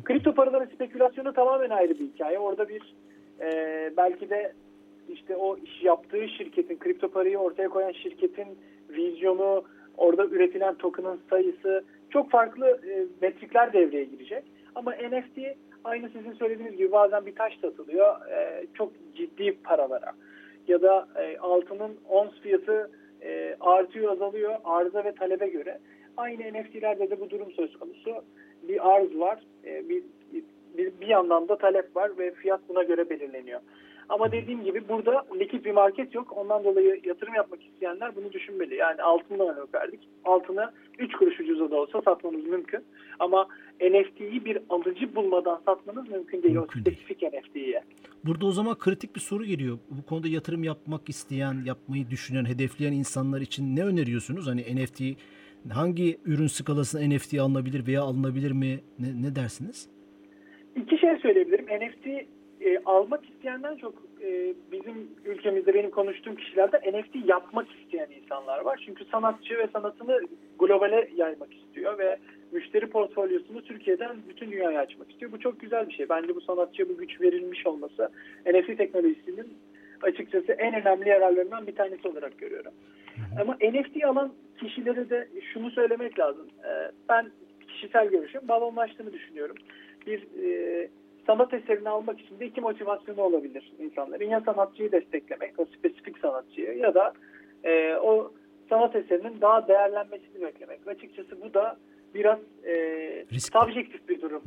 Kripto 0.03 0.33
paraların 0.33 0.75
spekülasyonu 0.75 1.33
tamamen 1.33 1.69
ayrı 1.69 1.99
bir 1.99 2.05
hikaye. 2.05 2.39
Orada 2.39 2.69
bir 2.69 2.95
e, 3.41 3.47
belki 3.97 4.29
de 4.29 4.53
işte 5.13 5.35
o 5.35 5.57
iş 5.57 5.83
yaptığı 5.83 6.27
şirketin, 6.27 6.77
kripto 6.77 7.07
parayı 7.07 7.37
ortaya 7.37 7.69
koyan 7.69 7.91
şirketin 7.91 8.47
vizyonu, 8.89 9.63
orada 9.97 10.25
üretilen 10.25 10.75
token'ın 10.75 11.19
sayısı 11.29 11.83
çok 12.09 12.31
farklı 12.31 12.67
e, 12.67 13.05
metrikler 13.21 13.73
devreye 13.73 14.03
girecek. 14.03 14.43
Ama 14.75 14.91
NFT 14.91 15.37
aynı 15.83 16.09
sizin 16.09 16.33
söylediğiniz 16.33 16.77
gibi 16.77 16.91
bazen 16.91 17.25
bir 17.25 17.35
taş 17.35 17.59
satılıyor 17.59 18.27
e, 18.31 18.65
çok 18.73 18.91
ciddi 19.15 19.57
paralara. 19.63 20.11
Ya 20.67 20.81
da 20.81 21.07
e, 21.15 21.37
altının 21.37 21.97
ons 22.09 22.39
fiyatı 22.39 22.91
e, 23.21 23.55
artıyor 23.59 24.11
azalıyor 24.11 24.55
arıza 24.63 25.03
ve 25.03 25.15
talebe 25.15 25.47
göre. 25.47 25.79
Aynı 26.17 26.41
NFT'lerde 26.41 27.09
de 27.09 27.19
bu 27.19 27.29
durum 27.29 27.51
söz 27.51 27.79
konusu. 27.79 28.15
Bir 28.63 28.95
arz 28.95 29.19
var, 29.19 29.39
e, 29.65 29.89
bir, 29.89 30.03
bir, 30.77 30.91
bir 31.01 31.07
yandan 31.07 31.47
da 31.47 31.57
talep 31.57 31.95
var 31.95 32.11
ve 32.17 32.31
fiyat 32.31 32.61
buna 32.69 32.83
göre 32.83 33.09
belirleniyor. 33.09 33.59
Ama 34.09 34.31
dediğim 34.31 34.63
gibi 34.63 34.89
burada 34.89 35.25
likit 35.39 35.65
bir 35.65 35.71
market 35.71 36.15
yok. 36.15 36.37
Ondan 36.37 36.63
dolayı 36.63 37.01
yatırım 37.03 37.33
yapmak 37.35 37.59
isteyenler 37.63 38.15
bunu 38.15 38.33
düşünmeli. 38.33 38.75
Yani 38.75 39.01
altından 39.01 39.47
örnek 39.47 39.75
verdik. 39.75 39.99
Altını 40.25 40.71
3 40.99 41.15
kuruş 41.15 41.39
ucuza 41.39 41.71
da 41.71 41.75
olsa 41.75 42.01
satmanız 42.01 42.45
mümkün. 42.45 42.83
Ama 43.19 43.47
NFT'yi 43.81 44.45
bir 44.45 44.59
alıcı 44.69 45.15
bulmadan 45.15 45.61
satmanız 45.65 46.09
mümkün 46.09 46.43
değil. 46.43 46.55
Mümkün 46.55 46.79
o 46.79 46.81
spesifik 46.81 47.21
NFT'ye. 47.21 47.83
Burada 48.25 48.45
o 48.45 48.51
zaman 48.51 48.77
kritik 48.77 49.15
bir 49.15 49.21
soru 49.21 49.45
geliyor. 49.45 49.77
Bu 49.89 50.05
konuda 50.05 50.27
yatırım 50.27 50.63
yapmak 50.63 51.09
isteyen, 51.09 51.55
yapmayı 51.65 52.09
düşünen, 52.09 52.45
hedefleyen 52.45 52.93
insanlar 52.93 53.41
için 53.41 53.75
ne 53.75 53.83
öneriyorsunuz? 53.83 54.47
Hani 54.47 54.61
NFT 54.61 55.01
hangi 55.69 56.17
ürün 56.25 56.47
skalasında 56.47 57.15
NFT 57.15 57.39
alınabilir 57.39 57.87
veya 57.87 58.01
alınabilir 58.01 58.51
mi? 58.51 58.79
Ne, 58.99 59.21
ne 59.21 59.35
dersiniz? 59.35 59.89
İki 60.75 60.97
şey 60.97 61.17
söyleyebilirim. 61.17 61.65
NFT 61.65 62.27
e, 62.65 62.81
almak 62.85 63.29
isteyenden 63.29 63.75
çok 63.75 63.93
e, 64.23 64.53
bizim 64.71 65.09
ülkemizde 65.25 65.73
benim 65.73 65.91
konuştuğum 65.91 66.35
kişilerde 66.35 66.77
NFT 66.77 67.29
yapmak 67.29 67.67
isteyen 67.71 68.07
insanlar 68.21 68.61
var. 68.61 68.81
Çünkü 68.85 69.05
sanatçı 69.05 69.57
ve 69.57 69.67
sanatını 69.73 70.19
globale 70.59 71.09
yaymak 71.15 71.53
istiyor 71.53 71.97
ve 71.99 72.17
müşteri 72.51 72.87
portfolyosunu 72.87 73.61
Türkiye'den 73.61 74.17
bütün 74.29 74.51
dünyaya 74.51 74.81
açmak 74.81 75.11
istiyor. 75.11 75.31
Bu 75.31 75.39
çok 75.39 75.59
güzel 75.59 75.87
bir 75.87 75.93
şey. 75.93 76.09
Bence 76.09 76.35
bu 76.35 76.41
sanatçıya 76.41 76.89
bu 76.89 76.97
güç 76.97 77.21
verilmiş 77.21 77.67
olması 77.67 78.11
NFT 78.45 78.77
teknolojisinin 78.77 79.57
açıkçası 80.01 80.51
en 80.51 80.81
önemli 80.81 81.09
yararlarından 81.09 81.67
bir 81.67 81.75
tanesi 81.75 82.07
olarak 82.07 82.37
görüyorum. 82.37 82.71
Ama 83.41 83.57
NFT 83.61 84.05
alan 84.05 84.33
kişilere 84.59 85.09
de 85.09 85.27
şunu 85.53 85.71
söylemek 85.71 86.19
lazım. 86.19 86.47
Ee, 86.65 86.91
Ben 87.09 87.31
kişisel 87.67 88.07
görüşüm 88.09 88.47
balonlaştığını 88.47 89.13
düşünüyorum. 89.13 89.55
Bir 90.07 90.19
e, 90.43 90.89
sanat 91.27 91.53
eserini 91.53 91.89
almak 91.89 92.19
için 92.19 92.39
de 92.39 92.45
iki 92.45 92.61
motivasyonu 92.61 93.21
olabilir 93.21 93.71
insanların. 93.79 94.29
Ya 94.29 94.41
sanatçıyı 94.41 94.91
desteklemek, 94.91 95.59
o 95.59 95.65
spesifik 95.65 96.17
sanatçıyı 96.17 96.77
ya 96.77 96.93
da 96.93 97.13
e, 97.63 97.95
o 97.95 98.31
sanat 98.69 98.95
eserinin 98.95 99.41
daha 99.41 99.67
değerlenmesini 99.67 100.41
beklemek. 100.41 100.87
Açıkçası 100.87 101.41
bu 101.41 101.53
da 101.53 101.77
biraz 102.13 102.39
e, 102.65 103.25
subjektif 103.39 104.09
bir 104.09 104.21
durum. 104.21 104.43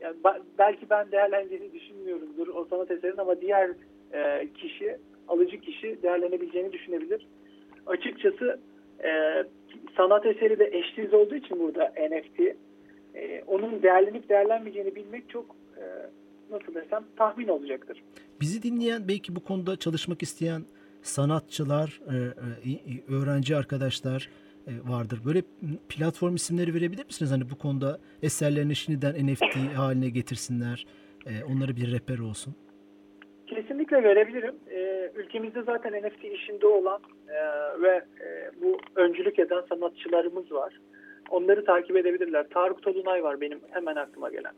Yani 0.00 0.16
ba- 0.24 0.42
belki 0.58 0.90
ben 0.90 1.12
değerleneceğini 1.12 1.72
düşünmüyorumdur 1.72 2.48
o 2.48 2.64
sanat 2.64 2.90
eserinin 2.90 3.18
ama 3.18 3.40
diğer 3.40 3.70
e, 4.12 4.48
kişi, 4.54 4.96
alıcı 5.28 5.60
kişi 5.60 6.02
değerlenebileceğini 6.02 6.72
düşünebilir. 6.72 7.26
Açıkçası 7.86 8.60
e, 9.04 9.10
sanat 9.96 10.26
eseri 10.26 10.58
de 10.58 10.70
eşsiz 10.72 11.14
olduğu 11.14 11.34
için 11.34 11.58
burada 11.58 11.92
NFT, 12.10 12.40
e, 13.14 13.42
onun 13.46 13.82
değerlenip 13.82 14.28
değerlenmeyeceğini 14.28 14.94
bilmek 14.94 15.30
çok 15.30 15.55
nasıl 16.50 16.74
desem 16.74 17.04
tahmin 17.16 17.48
olacaktır. 17.48 18.02
Bizi 18.40 18.62
dinleyen 18.62 19.08
belki 19.08 19.36
bu 19.36 19.40
konuda 19.44 19.76
çalışmak 19.76 20.22
isteyen 20.22 20.62
sanatçılar, 21.02 22.00
e, 22.10 22.14
e, 22.70 23.14
öğrenci 23.14 23.56
arkadaşlar 23.56 24.28
e, 24.66 24.72
vardır. 24.90 25.20
Böyle 25.26 25.42
platform 25.88 26.34
isimleri 26.34 26.74
verebilir 26.74 27.04
misiniz? 27.04 27.32
Hani 27.32 27.50
bu 27.50 27.58
konuda 27.58 27.98
eserlerini 28.22 28.76
şimdiden 28.76 29.26
NFT 29.26 29.56
haline 29.76 30.08
getirsinler. 30.08 30.86
e, 31.26 31.44
Onlara 31.44 31.76
bir 31.76 31.92
rehber 31.92 32.18
olsun. 32.18 32.54
Kesinlikle 33.46 34.02
verebilirim. 34.02 34.54
Ülkemizde 35.16 35.62
zaten 35.62 35.92
NFT 35.92 36.24
işinde 36.24 36.66
olan 36.66 37.00
e, 37.28 37.34
ve 37.82 38.04
e, 38.20 38.50
bu 38.62 38.78
öncülük 38.96 39.38
eden 39.38 39.62
sanatçılarımız 39.68 40.52
var. 40.52 40.80
Onları 41.30 41.64
takip 41.64 41.96
edebilirler. 41.96 42.46
Tarık 42.50 42.82
Tolunay 42.82 43.22
var 43.22 43.40
benim 43.40 43.60
hemen 43.70 43.96
aklıma 43.96 44.30
gelen. 44.30 44.52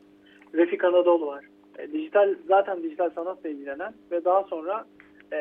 Refik 0.53 0.83
Anadolu 0.83 1.27
var. 1.27 1.45
E, 1.77 1.91
dijital 1.91 2.35
zaten 2.47 2.83
dijital 2.83 3.09
sanatla 3.09 3.49
ilgilenen 3.49 3.93
ve 4.11 4.25
daha 4.25 4.43
sonra 4.43 4.85
e, 5.31 5.39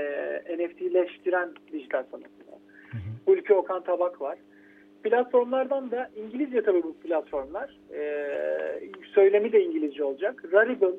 NFT'leştiren 0.58 1.50
dijital 1.72 2.04
sanatçı 2.10 2.52
var. 2.52 2.58
Hulki 3.26 3.54
Okan 3.54 3.82
Tabak 3.82 4.20
var. 4.20 4.38
Platformlardan 5.02 5.90
da 5.90 6.10
İngilizce 6.16 6.62
tabii 6.62 6.82
bu 6.82 6.94
platformlar. 6.94 7.78
E, 7.94 8.00
söylemi 9.14 9.52
de 9.52 9.64
İngilizce 9.64 10.04
olacak. 10.04 10.44
Rarible, 10.52 10.96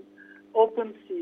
OpenSea, 0.53 1.17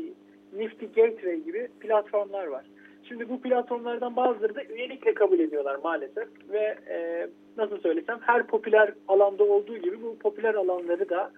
Nifty 0.56 0.86
Gateway 0.86 1.40
gibi 1.40 1.68
platformlar 1.80 2.46
var. 2.46 2.64
Şimdi 3.08 3.28
bu 3.28 3.40
platformlardan 3.40 4.16
bazıları 4.16 4.54
da 4.54 4.64
üyelikle 4.64 5.14
kabul 5.14 5.38
ediyorlar 5.38 5.78
maalesef 5.84 6.28
ve 6.50 6.76
e, 6.88 7.26
nasıl 7.56 7.80
söylesem 7.80 8.18
her 8.20 8.46
popüler 8.46 8.92
alanda 9.08 9.44
olduğu 9.44 9.76
gibi 9.76 10.02
bu 10.02 10.18
popüler 10.18 10.54
alanları 10.54 11.08
da 11.08 11.30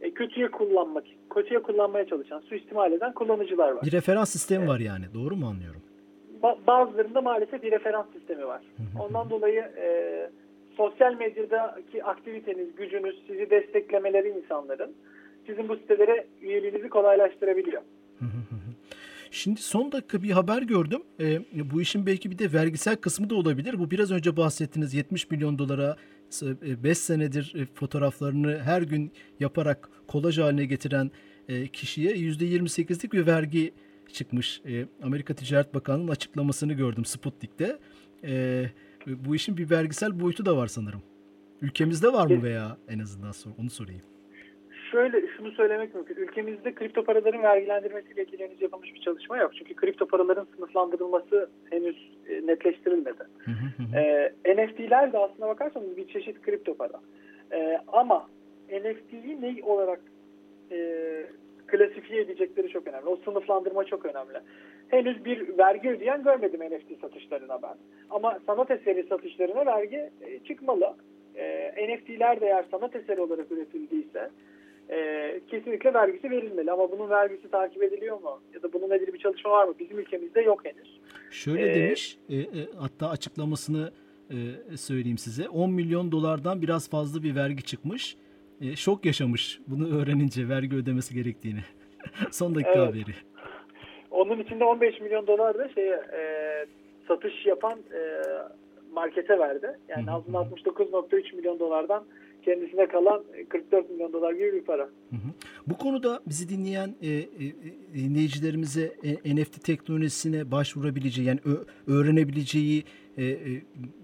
e, 0.00 0.10
kötüye 0.10 0.50
kullanmak, 0.50 1.04
kötüye 1.34 1.62
kullanmaya 1.62 2.06
çalışan, 2.06 2.40
suistimal 2.40 2.92
eden 2.92 3.12
kullanıcılar 3.12 3.70
var. 3.72 3.82
Bir 3.84 3.92
referans 3.92 4.30
sistemi 4.30 4.68
var 4.68 4.80
yani. 4.80 5.04
Doğru 5.14 5.36
mu 5.36 5.46
anlıyorum? 5.46 5.80
Ba- 6.42 6.58
bazılarında 6.66 7.20
maalesef 7.20 7.62
bir 7.62 7.70
referans 7.70 8.06
sistemi 8.12 8.46
var. 8.46 8.62
Ondan 9.00 9.30
dolayı 9.30 9.60
e, 9.60 9.86
sosyal 10.76 11.14
medyadaki 11.14 12.04
aktiviteniz, 12.04 12.76
gücünüz, 12.76 13.22
sizi 13.26 13.50
desteklemeleri 13.50 14.28
insanların 14.28 14.92
sizin 15.46 15.68
bu 15.68 15.76
sitelere 15.76 16.26
üyeliğinizi 16.42 16.88
kolaylaştırabiliyor. 16.88 17.82
Şimdi 19.30 19.62
son 19.62 19.92
dakika 19.92 20.22
bir 20.22 20.30
haber 20.30 20.62
gördüm. 20.62 21.02
E, 21.20 21.40
bu 21.74 21.80
işin 21.80 22.06
belki 22.06 22.30
bir 22.30 22.38
de 22.38 22.52
vergisel 22.52 22.96
kısmı 22.96 23.30
da 23.30 23.34
olabilir. 23.34 23.78
Bu 23.78 23.90
biraz 23.90 24.12
önce 24.12 24.36
bahsettiğiniz 24.36 24.94
70 24.94 25.30
milyon 25.30 25.58
dolara 25.58 25.96
5 26.62 26.98
senedir 26.98 27.52
e, 27.56 27.66
fotoğraflarını 27.66 28.58
her 28.58 28.82
gün 28.82 29.12
yaparak 29.40 29.90
kolaj 30.06 30.38
haline 30.38 30.64
getiren 30.64 31.10
e, 31.48 31.68
kişiye 31.68 32.12
%28'lik 32.12 33.12
bir 33.12 33.26
vergi 33.26 33.74
çıkmış. 34.12 34.60
E, 34.66 34.86
Amerika 35.02 35.34
Ticaret 35.34 35.74
Bakanı'nın 35.74 36.08
açıklamasını 36.08 36.72
gördüm 36.72 37.04
Sputnik'te. 37.04 37.78
E, 38.24 38.64
bu 39.06 39.36
işin 39.36 39.56
bir 39.56 39.70
vergisel 39.70 40.20
boyutu 40.20 40.46
da 40.46 40.56
var 40.56 40.66
sanırım. 40.66 41.02
Ülkemizde 41.62 42.12
var 42.12 42.26
mı 42.26 42.42
veya 42.42 42.76
en 42.88 42.98
azından 42.98 43.32
sor, 43.32 43.50
onu 43.58 43.70
sorayım. 43.70 44.02
Şöyle 44.90 45.28
şunu 45.36 45.50
söylemek 45.50 45.94
mümkün. 45.94 46.16
Ülkemizde 46.16 46.74
kripto 46.74 47.04
paraların 47.04 47.42
vergilendirmesiyle 47.42 48.22
ilgili 48.22 48.48
henüz 48.48 48.62
yapılmış 48.62 48.94
bir 48.94 49.00
çalışma 49.00 49.36
yok. 49.36 49.52
Çünkü 49.58 49.74
kripto 49.74 50.06
paraların 50.06 50.46
sınıflandırılması 50.56 51.50
henüz 51.70 52.10
e, 52.28 52.46
netleştirilmedi. 52.46 53.24
Hı 53.38 53.50
hı 53.50 53.82
hı. 53.82 53.98
E, 53.98 54.56
NFT'ler 54.56 55.12
de 55.12 55.18
aslına 55.18 55.48
bakarsanız 55.48 55.96
bir 55.96 56.08
çeşit 56.08 56.42
kripto 56.42 56.74
para. 56.74 57.00
E, 57.52 57.80
ama 57.88 58.28
NFT'yi 58.70 59.42
ne 59.42 59.64
olarak 59.64 60.00
e, 60.70 60.76
klasifiye 61.66 62.20
edecekleri 62.20 62.68
çok 62.68 62.86
önemli. 62.86 63.06
O 63.08 63.16
sınıflandırma 63.16 63.84
çok 63.84 64.06
önemli. 64.06 64.38
Henüz 64.88 65.24
bir 65.24 65.58
vergi 65.58 65.90
ödeyen 65.90 66.22
görmedim 66.22 66.60
NFT 66.60 67.00
satışlarına 67.00 67.62
ben. 67.62 67.74
Ama 68.10 68.38
sanat 68.46 68.70
eseri 68.70 69.06
satışlarına 69.08 69.66
vergi 69.66 70.10
e, 70.20 70.38
çıkmalı. 70.38 70.94
E, 71.34 71.72
NFT'ler 71.88 72.40
de 72.40 72.46
eğer 72.46 72.64
sanat 72.70 72.96
eseri 72.96 73.20
olarak 73.20 73.52
üretildiyse 73.52 74.30
e, 74.90 75.40
kesinlikle 75.50 75.94
vergisi 75.94 76.30
verilmeli. 76.30 76.72
Ama 76.72 76.92
bunun 76.92 77.10
vergisi 77.10 77.50
takip 77.50 77.82
ediliyor 77.82 78.20
mu? 78.20 78.40
Ya 78.54 78.62
da 78.62 78.72
bununla 78.72 78.96
ilgili 78.96 79.12
bir 79.12 79.18
çalışma 79.18 79.50
var 79.50 79.68
mı? 79.68 79.74
Bizim 79.78 79.98
ülkemizde 79.98 80.40
yok 80.40 80.64
henüz. 80.64 81.00
Şöyle 81.30 81.72
Ee, 81.72 81.74
demiş, 81.74 82.18
e, 82.28 82.36
e, 82.36 82.46
hatta 82.78 83.08
açıklamasını 83.10 83.92
e, 84.30 84.36
söyleyeyim 84.76 85.18
size. 85.18 85.48
10 85.48 85.70
milyon 85.70 86.12
dolardan 86.12 86.62
biraz 86.62 86.90
fazla 86.90 87.22
bir 87.22 87.34
vergi 87.36 87.62
çıkmış. 87.62 88.16
E, 88.60 88.76
şok 88.76 89.04
yaşamış 89.06 89.60
bunu 89.66 89.98
öğrenince 90.02 90.48
vergi 90.48 90.76
ödemesi 90.76 91.14
gerektiğini. 91.14 91.60
Son 92.30 92.54
dakika 92.54 92.72
Evet. 92.74 92.88
haberi. 92.88 93.16
Onun 94.10 94.40
içinde 94.40 94.64
15 94.64 95.00
milyon 95.00 95.26
dolar 95.26 95.58
da 95.58 95.68
şeye 95.68 95.94
e, 95.94 96.20
satış 97.08 97.46
yapan 97.46 97.78
e, 97.78 98.00
markete 98.92 99.38
verdi. 99.38 99.78
Yani 99.88 100.06
Hı 100.06 100.10
hı. 100.10 100.14
aslında 100.14 100.38
69.3 100.38 101.36
milyon 101.36 101.58
dolardan 101.58 102.04
kendisine 102.46 102.88
kalan 102.88 103.24
e, 103.34 103.44
44 103.44 103.90
milyon 103.90 104.12
dolar 104.12 104.32
gibi 104.32 104.52
bir 104.52 104.62
para. 104.64 104.82
Hı 104.82 105.16
hı. 105.16 105.30
Bu 105.66 105.76
konuda 105.76 106.20
bizi 106.26 106.48
dinleyen 106.48 106.94
e, 107.02 107.08
e, 107.08 107.14
e, 107.14 107.24
dinleyicilerimize 107.94 108.92
e, 109.24 109.36
NFT 109.36 109.64
teknolojisine 109.64 110.50
başvurabileceği 110.50 111.28
yani 111.28 111.40
ö- 111.44 111.64
öğrenebileceği 111.94 112.84
e, 113.16 113.24
e, 113.24 113.36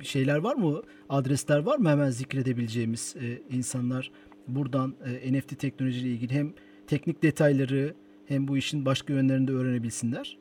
şeyler 0.02 0.38
var 0.38 0.54
mı? 0.56 0.82
Adresler 1.08 1.58
var 1.58 1.78
mı 1.78 1.88
hemen 1.88 2.10
zikredebileceğimiz 2.10 3.16
e, 3.16 3.56
insanlar 3.56 4.10
buradan 4.48 4.94
e, 5.24 5.32
NFT 5.32 5.58
teknolojiyle 5.58 6.08
ilgili 6.08 6.32
hem 6.34 6.52
teknik 6.86 7.22
detayları 7.22 7.94
hem 8.26 8.48
bu 8.48 8.56
işin 8.56 8.84
başka 8.86 9.12
yönlerini 9.12 9.48
de 9.48 9.52
öğrenebilsinler. 9.52 10.38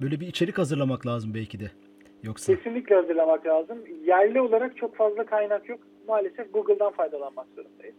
Böyle 0.00 0.20
bir 0.20 0.26
içerik 0.26 0.58
hazırlamak 0.58 1.06
lazım 1.06 1.34
belki 1.34 1.60
de. 1.60 1.70
Yoksa 2.22 2.54
Kesinlikle 2.54 2.94
hazırlamak 2.94 3.46
lazım. 3.46 3.78
Yerli 4.06 4.40
olarak 4.40 4.76
çok 4.76 4.96
fazla 4.96 5.26
kaynak 5.26 5.68
yok. 5.68 5.80
Maalesef 6.08 6.52
Google'dan 6.52 6.92
faydalanmak 6.92 7.46
zorundayız. 7.56 7.94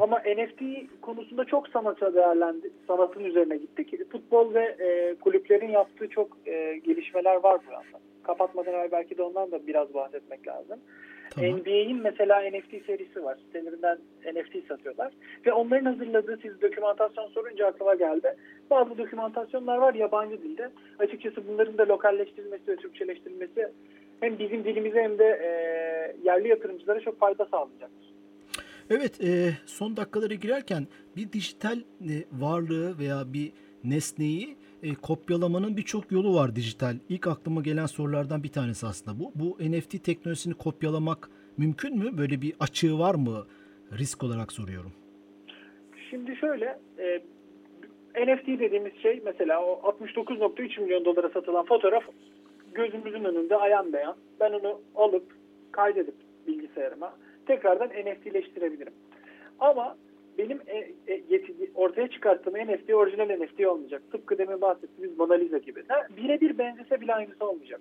Ama 0.00 0.18
NFT 0.18 0.62
konusunda 1.00 1.44
çok 1.44 1.68
sanata 1.68 2.14
değerlendi, 2.14 2.70
sanatın 2.86 3.24
üzerine 3.24 3.56
gittik. 3.56 4.10
Futbol 4.12 4.54
ve 4.54 4.76
e, 4.80 5.14
kulüplerin 5.14 5.70
yaptığı 5.70 6.08
çok 6.08 6.28
e, 6.46 6.80
gelişmeler 6.84 7.36
var 7.36 7.60
bu 7.70 7.76
anda. 7.76 8.04
Kapatmadan 8.22 8.74
evvel 8.74 8.92
belki 8.92 9.18
de 9.18 9.22
ondan 9.22 9.50
da 9.50 9.66
biraz 9.66 9.94
bahsetmek 9.94 10.46
lazım. 10.46 10.78
tamam. 11.30 11.50
NBA'in 11.50 12.02
mesela 12.02 12.40
NFT 12.40 12.86
serisi 12.86 13.24
var. 13.24 13.38
Sitelerinden 13.46 13.98
NFT 14.34 14.68
satıyorlar. 14.68 15.12
Ve 15.46 15.52
onların 15.52 15.84
hazırladığı 15.84 16.38
siz 16.42 16.62
dokümantasyon 16.62 17.28
sorunca 17.28 17.66
aklıma 17.66 17.94
geldi. 17.94 18.36
Bazı 18.70 18.98
dokümantasyonlar 18.98 19.78
var 19.78 19.94
yabancı 19.94 20.42
dilde. 20.42 20.70
Açıkçası 20.98 21.48
bunların 21.48 21.78
da 21.78 21.88
lokalleştirilmesi 21.88 22.68
ve 22.68 22.76
Türkçeleştirilmesi 22.76 23.68
hem 24.20 24.38
bizim 24.38 24.64
dilimize 24.64 25.02
hem 25.02 25.18
de 25.18 25.24
e, 25.24 25.50
yerli 26.24 26.48
yatırımcılara 26.48 27.00
çok 27.00 27.20
fayda 27.20 27.44
sağlayacaktır. 27.44 28.10
Evet, 28.90 29.20
e, 29.24 29.50
son 29.66 29.96
dakikalara 29.96 30.34
girerken 30.34 30.86
bir 31.16 31.32
dijital 31.32 31.78
e, 31.78 32.14
varlığı 32.32 32.98
veya 32.98 33.32
bir 33.32 33.52
nesneyi 33.84 34.56
e, 34.82 34.94
kopyalamanın 34.94 35.76
birçok 35.76 36.12
yolu 36.12 36.34
var 36.34 36.56
dijital. 36.56 36.96
İlk 37.08 37.26
aklıma 37.26 37.60
gelen 37.60 37.86
sorulardan 37.86 38.42
bir 38.42 38.48
tanesi 38.48 38.86
aslında 38.86 39.18
bu. 39.18 39.32
Bu 39.34 39.56
NFT 39.60 40.04
teknolojisini 40.04 40.54
kopyalamak 40.54 41.30
mümkün 41.58 41.98
mü? 41.98 42.18
Böyle 42.18 42.42
bir 42.42 42.54
açığı 42.60 42.98
var 42.98 43.14
mı? 43.14 43.46
Risk 43.98 44.24
olarak 44.24 44.52
soruyorum. 44.52 44.92
Şimdi 46.10 46.36
şöyle 46.36 46.78
e, 46.98 47.22
NFT 48.14 48.46
dediğimiz 48.46 48.92
şey 49.02 49.20
mesela 49.24 49.64
o 49.64 49.94
69.3 50.02 50.80
milyon 50.80 51.04
dolara 51.04 51.28
satılan 51.28 51.64
fotoğraf 51.64 52.04
gözümüzün 52.74 53.24
önünde 53.24 53.56
ayan 53.56 53.92
beyan. 53.92 54.16
Ben 54.40 54.52
onu 54.52 54.80
alıp 54.94 55.24
kaydedip 55.72 56.14
bilgisayarıma 56.46 57.12
tekrardan 57.46 57.88
NFT'leştirebilirim. 57.88 58.92
Ama 59.58 59.96
benim 60.38 60.60
e, 60.66 60.76
e, 61.14 61.40
ortaya 61.74 62.08
çıkarttığım 62.08 62.54
NFT 62.54 62.94
orijinal 62.94 63.28
NFT 63.28 63.66
olmayacak. 63.66 64.02
Tıpkı 64.12 64.38
demin 64.38 64.60
bahsettiğimiz 64.60 65.18
Mona 65.18 65.34
Lisa 65.34 65.58
gibi. 65.58 65.82
Birebir 66.16 66.58
benzese 66.58 67.00
bile 67.00 67.14
aynısı 67.14 67.48
olmayacak. 67.48 67.80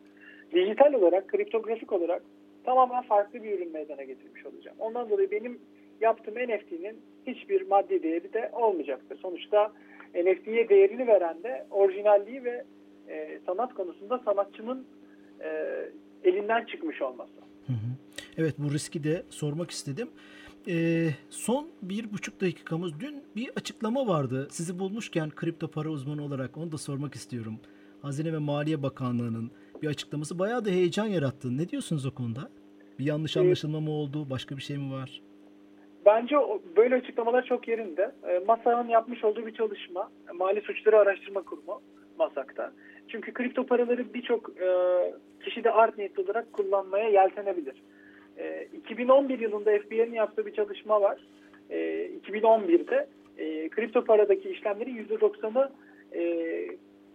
Dijital 0.53 0.93
olarak, 0.93 1.27
kriptografik 1.27 1.91
olarak 1.91 2.23
tamamen 2.63 3.01
farklı 3.03 3.43
bir 3.43 3.51
ürün 3.51 3.71
meydana 3.71 4.03
getirmiş 4.03 4.45
olacağım. 4.45 4.77
Ondan 4.79 5.09
dolayı 5.09 5.31
benim 5.31 5.59
yaptığım 6.01 6.35
NFT'nin 6.35 7.01
hiçbir 7.27 7.67
maddi 7.67 8.03
değeri 8.03 8.33
de 8.33 8.49
olmayacaktır. 8.53 9.17
Sonuçta 9.17 9.71
NFT'ye 10.15 10.69
değerini 10.69 11.07
veren 11.07 11.43
de 11.43 11.65
orijinalliği 11.71 12.43
ve 12.43 12.63
e, 13.09 13.39
sanat 13.45 13.73
konusunda 13.73 14.19
sanatçının 14.25 14.85
e, 15.39 15.49
elinden 16.23 16.65
çıkmış 16.65 17.01
olması. 17.01 17.33
Hı 17.67 17.73
hı. 17.73 17.89
Evet 18.37 18.55
bu 18.57 18.73
riski 18.73 19.03
de 19.03 19.23
sormak 19.29 19.71
istedim. 19.71 20.09
E, 20.67 21.07
son 21.29 21.67
bir 21.81 22.13
buçuk 22.13 22.41
dakikamız. 22.41 22.99
Dün 22.99 23.23
bir 23.35 23.49
açıklama 23.55 24.07
vardı. 24.07 24.47
Sizi 24.51 24.79
bulmuşken 24.79 25.29
kripto 25.29 25.67
para 25.67 25.89
uzmanı 25.89 26.23
olarak 26.23 26.57
onu 26.57 26.71
da 26.71 26.77
sormak 26.77 27.15
istiyorum. 27.15 27.59
Hazine 28.01 28.33
ve 28.33 28.37
Maliye 28.37 28.83
Bakanlığı'nın 28.83 29.51
bir 29.81 29.87
açıklaması 29.87 30.39
bayağı 30.39 30.65
da 30.65 30.69
heyecan 30.69 31.05
yarattı. 31.05 31.57
Ne 31.57 31.69
diyorsunuz 31.69 32.05
o 32.05 32.11
konuda? 32.11 32.49
Bir 32.99 33.05
yanlış 33.05 33.37
anlaşılma 33.37 33.79
mı 33.79 33.91
oldu? 33.91 34.29
Başka 34.29 34.57
bir 34.57 34.61
şey 34.61 34.77
mi 34.77 34.91
var? 34.91 35.21
Bence 36.05 36.35
böyle 36.77 36.95
açıklamalar 36.95 37.45
çok 37.45 37.67
yerinde. 37.67 38.11
E, 38.27 38.39
MASA'nın 38.39 38.89
yapmış 38.89 39.23
olduğu 39.23 39.45
bir 39.45 39.53
çalışma, 39.53 40.11
Mali 40.33 40.61
Suçları 40.61 40.97
Araştırma 40.97 41.41
Kurumu, 41.41 41.81
MASAK'ta. 42.19 42.71
Çünkü 43.07 43.33
kripto 43.33 43.65
paraları 43.65 44.13
birçok 44.13 44.49
e, 44.61 44.69
kişi 45.43 45.63
de 45.63 45.71
art 45.71 45.97
niyetli 45.97 46.23
olarak 46.23 46.53
kullanmaya 46.53 47.09
yeltenebilir. 47.09 47.83
E, 48.37 48.67
2011 48.73 49.39
yılında 49.39 49.79
FBI'nin 49.79 50.13
yaptığı 50.13 50.45
bir 50.45 50.53
çalışma 50.53 51.01
var. 51.01 51.21
E, 51.69 52.09
2011'de 52.27 53.07
e, 53.37 53.69
kripto 53.69 54.03
paradaki 54.03 54.49
işlemlerin 54.49 55.05
%90'ı 55.05 55.71
e, 56.13 56.21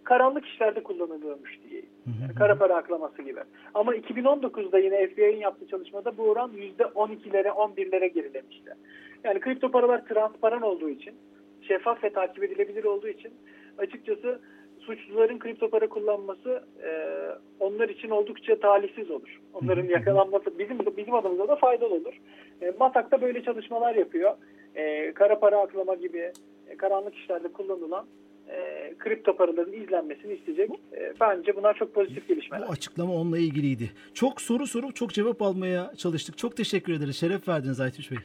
karanlık 0.03 0.45
işlerde 0.45 0.83
kullanılıyormuş 0.83 1.59
diye. 1.69 1.81
Yani 2.21 2.35
kara 2.35 2.57
para 2.57 2.75
aklaması 2.75 3.21
gibi. 3.21 3.39
Ama 3.73 3.95
2019'da 3.95 4.79
yine 4.79 5.07
FBI'nin 5.07 5.37
yaptığı 5.37 5.67
çalışmada 5.67 6.17
bu 6.17 6.23
oran 6.23 6.51
%12'lere 6.51 7.47
11'lere 7.47 8.07
gerilemişti. 8.07 8.73
Yani 9.23 9.39
kripto 9.39 9.71
paralar 9.71 10.05
transparan 10.05 10.61
olduğu 10.61 10.89
için, 10.89 11.15
şeffaf 11.61 12.03
ve 12.03 12.09
takip 12.09 12.43
edilebilir 12.43 12.83
olduğu 12.83 13.07
için 13.07 13.33
açıkçası 13.77 14.39
suçluların 14.85 15.39
kripto 15.39 15.69
para 15.69 15.87
kullanması 15.89 16.63
e, 16.83 16.89
onlar 17.59 17.89
için 17.89 18.09
oldukça 18.09 18.59
talihsiz 18.59 19.11
olur. 19.11 19.41
Onların 19.53 19.85
yakalanması 19.85 20.59
bizim 20.59 20.79
bizim 20.97 21.13
adımıza 21.13 21.47
da 21.47 21.55
faydalı 21.55 21.93
olur. 21.93 22.13
E, 22.61 22.73
MASAK 22.79 23.11
da 23.11 23.21
böyle 23.21 23.43
çalışmalar 23.43 23.95
yapıyor. 23.95 24.35
E, 24.75 25.13
kara 25.13 25.39
para 25.39 25.59
aklama 25.59 25.95
gibi 25.95 26.31
e, 26.67 26.77
karanlık 26.77 27.15
işlerde 27.15 27.47
kullanılan 27.47 28.05
e, 28.49 28.93
kripto 28.97 29.35
paraların 29.35 29.73
izlenmesini 29.73 30.33
isteyecek. 30.33 30.69
E, 30.93 31.13
bence 31.21 31.55
bunlar 31.55 31.73
çok 31.73 31.93
pozitif 31.93 32.27
gelişmeler. 32.27 32.67
Bu 32.67 32.71
açıklama 32.71 33.13
onunla 33.13 33.37
ilgiliydi. 33.37 33.91
Çok 34.13 34.41
soru 34.41 34.67
sorup 34.67 34.95
çok 34.95 35.13
cevap 35.13 35.41
almaya 35.41 35.91
çalıştık. 35.97 36.37
Çok 36.37 36.57
teşekkür 36.57 36.93
ederiz. 36.93 37.15
Şeref 37.15 37.47
verdiniz 37.47 37.79
Aytuş 37.79 38.11
Bey. 38.11 38.17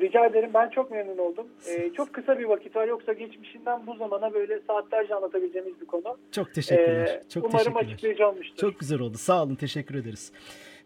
Rica 0.00 0.26
ederim. 0.26 0.50
Ben 0.54 0.70
çok 0.70 0.90
memnun 0.90 1.18
oldum. 1.18 1.46
E, 1.68 1.92
çok 1.92 2.14
kısa 2.14 2.38
bir 2.38 2.44
vakit 2.44 2.76
var. 2.76 2.88
Yoksa 2.88 3.12
geçmişinden 3.12 3.86
bu 3.86 3.96
zamana 3.96 4.34
böyle 4.34 4.60
saatlerce 4.66 5.14
anlatabileceğimiz 5.14 5.80
bir 5.80 5.86
konu. 5.86 6.16
Çok 6.32 6.54
teşekkürler. 6.54 7.06
E, 7.06 7.28
çok 7.28 7.44
umarım 7.44 7.58
teşekkürler. 7.58 7.92
açıklayıcı 7.92 8.28
olmuştur. 8.28 8.56
Çok 8.56 8.80
güzel 8.80 9.00
oldu. 9.00 9.18
Sağ 9.18 9.42
olun. 9.42 9.54
Teşekkür 9.54 9.94
ederiz. 9.94 10.32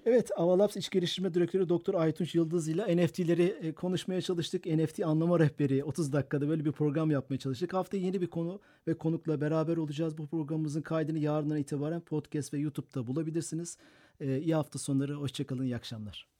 Evet, 0.06 0.30
Avalabs 0.36 0.76
İç 0.76 0.90
Geliştirme 0.90 1.34
Direktörü 1.34 1.68
Doktor 1.68 1.94
Aytunç 1.94 2.34
Yıldız 2.34 2.68
ile 2.68 2.96
NFT'leri 2.96 3.42
e, 3.62 3.72
konuşmaya 3.72 4.20
çalıştık. 4.20 4.66
NFT 4.66 5.00
anlama 5.00 5.40
rehberi 5.40 5.84
30 5.84 6.12
dakikada 6.12 6.48
böyle 6.48 6.64
bir 6.64 6.72
program 6.72 7.10
yapmaya 7.10 7.38
çalıştık. 7.38 7.74
Haftaya 7.74 8.02
yeni 8.02 8.20
bir 8.20 8.26
konu 8.26 8.60
ve 8.88 8.94
konukla 8.94 9.40
beraber 9.40 9.76
olacağız. 9.76 10.18
Bu 10.18 10.26
programımızın 10.26 10.82
kaydını 10.82 11.18
yarından 11.18 11.58
itibaren 11.58 12.00
podcast 12.00 12.54
ve 12.54 12.58
YouTube'da 12.58 13.06
bulabilirsiniz. 13.06 13.78
Ee, 14.20 14.38
iyi 14.38 14.54
hafta 14.54 14.78
sonları. 14.78 15.14
Hoşçakalın. 15.14 15.62
İyi 15.62 15.76
akşamlar. 15.76 16.39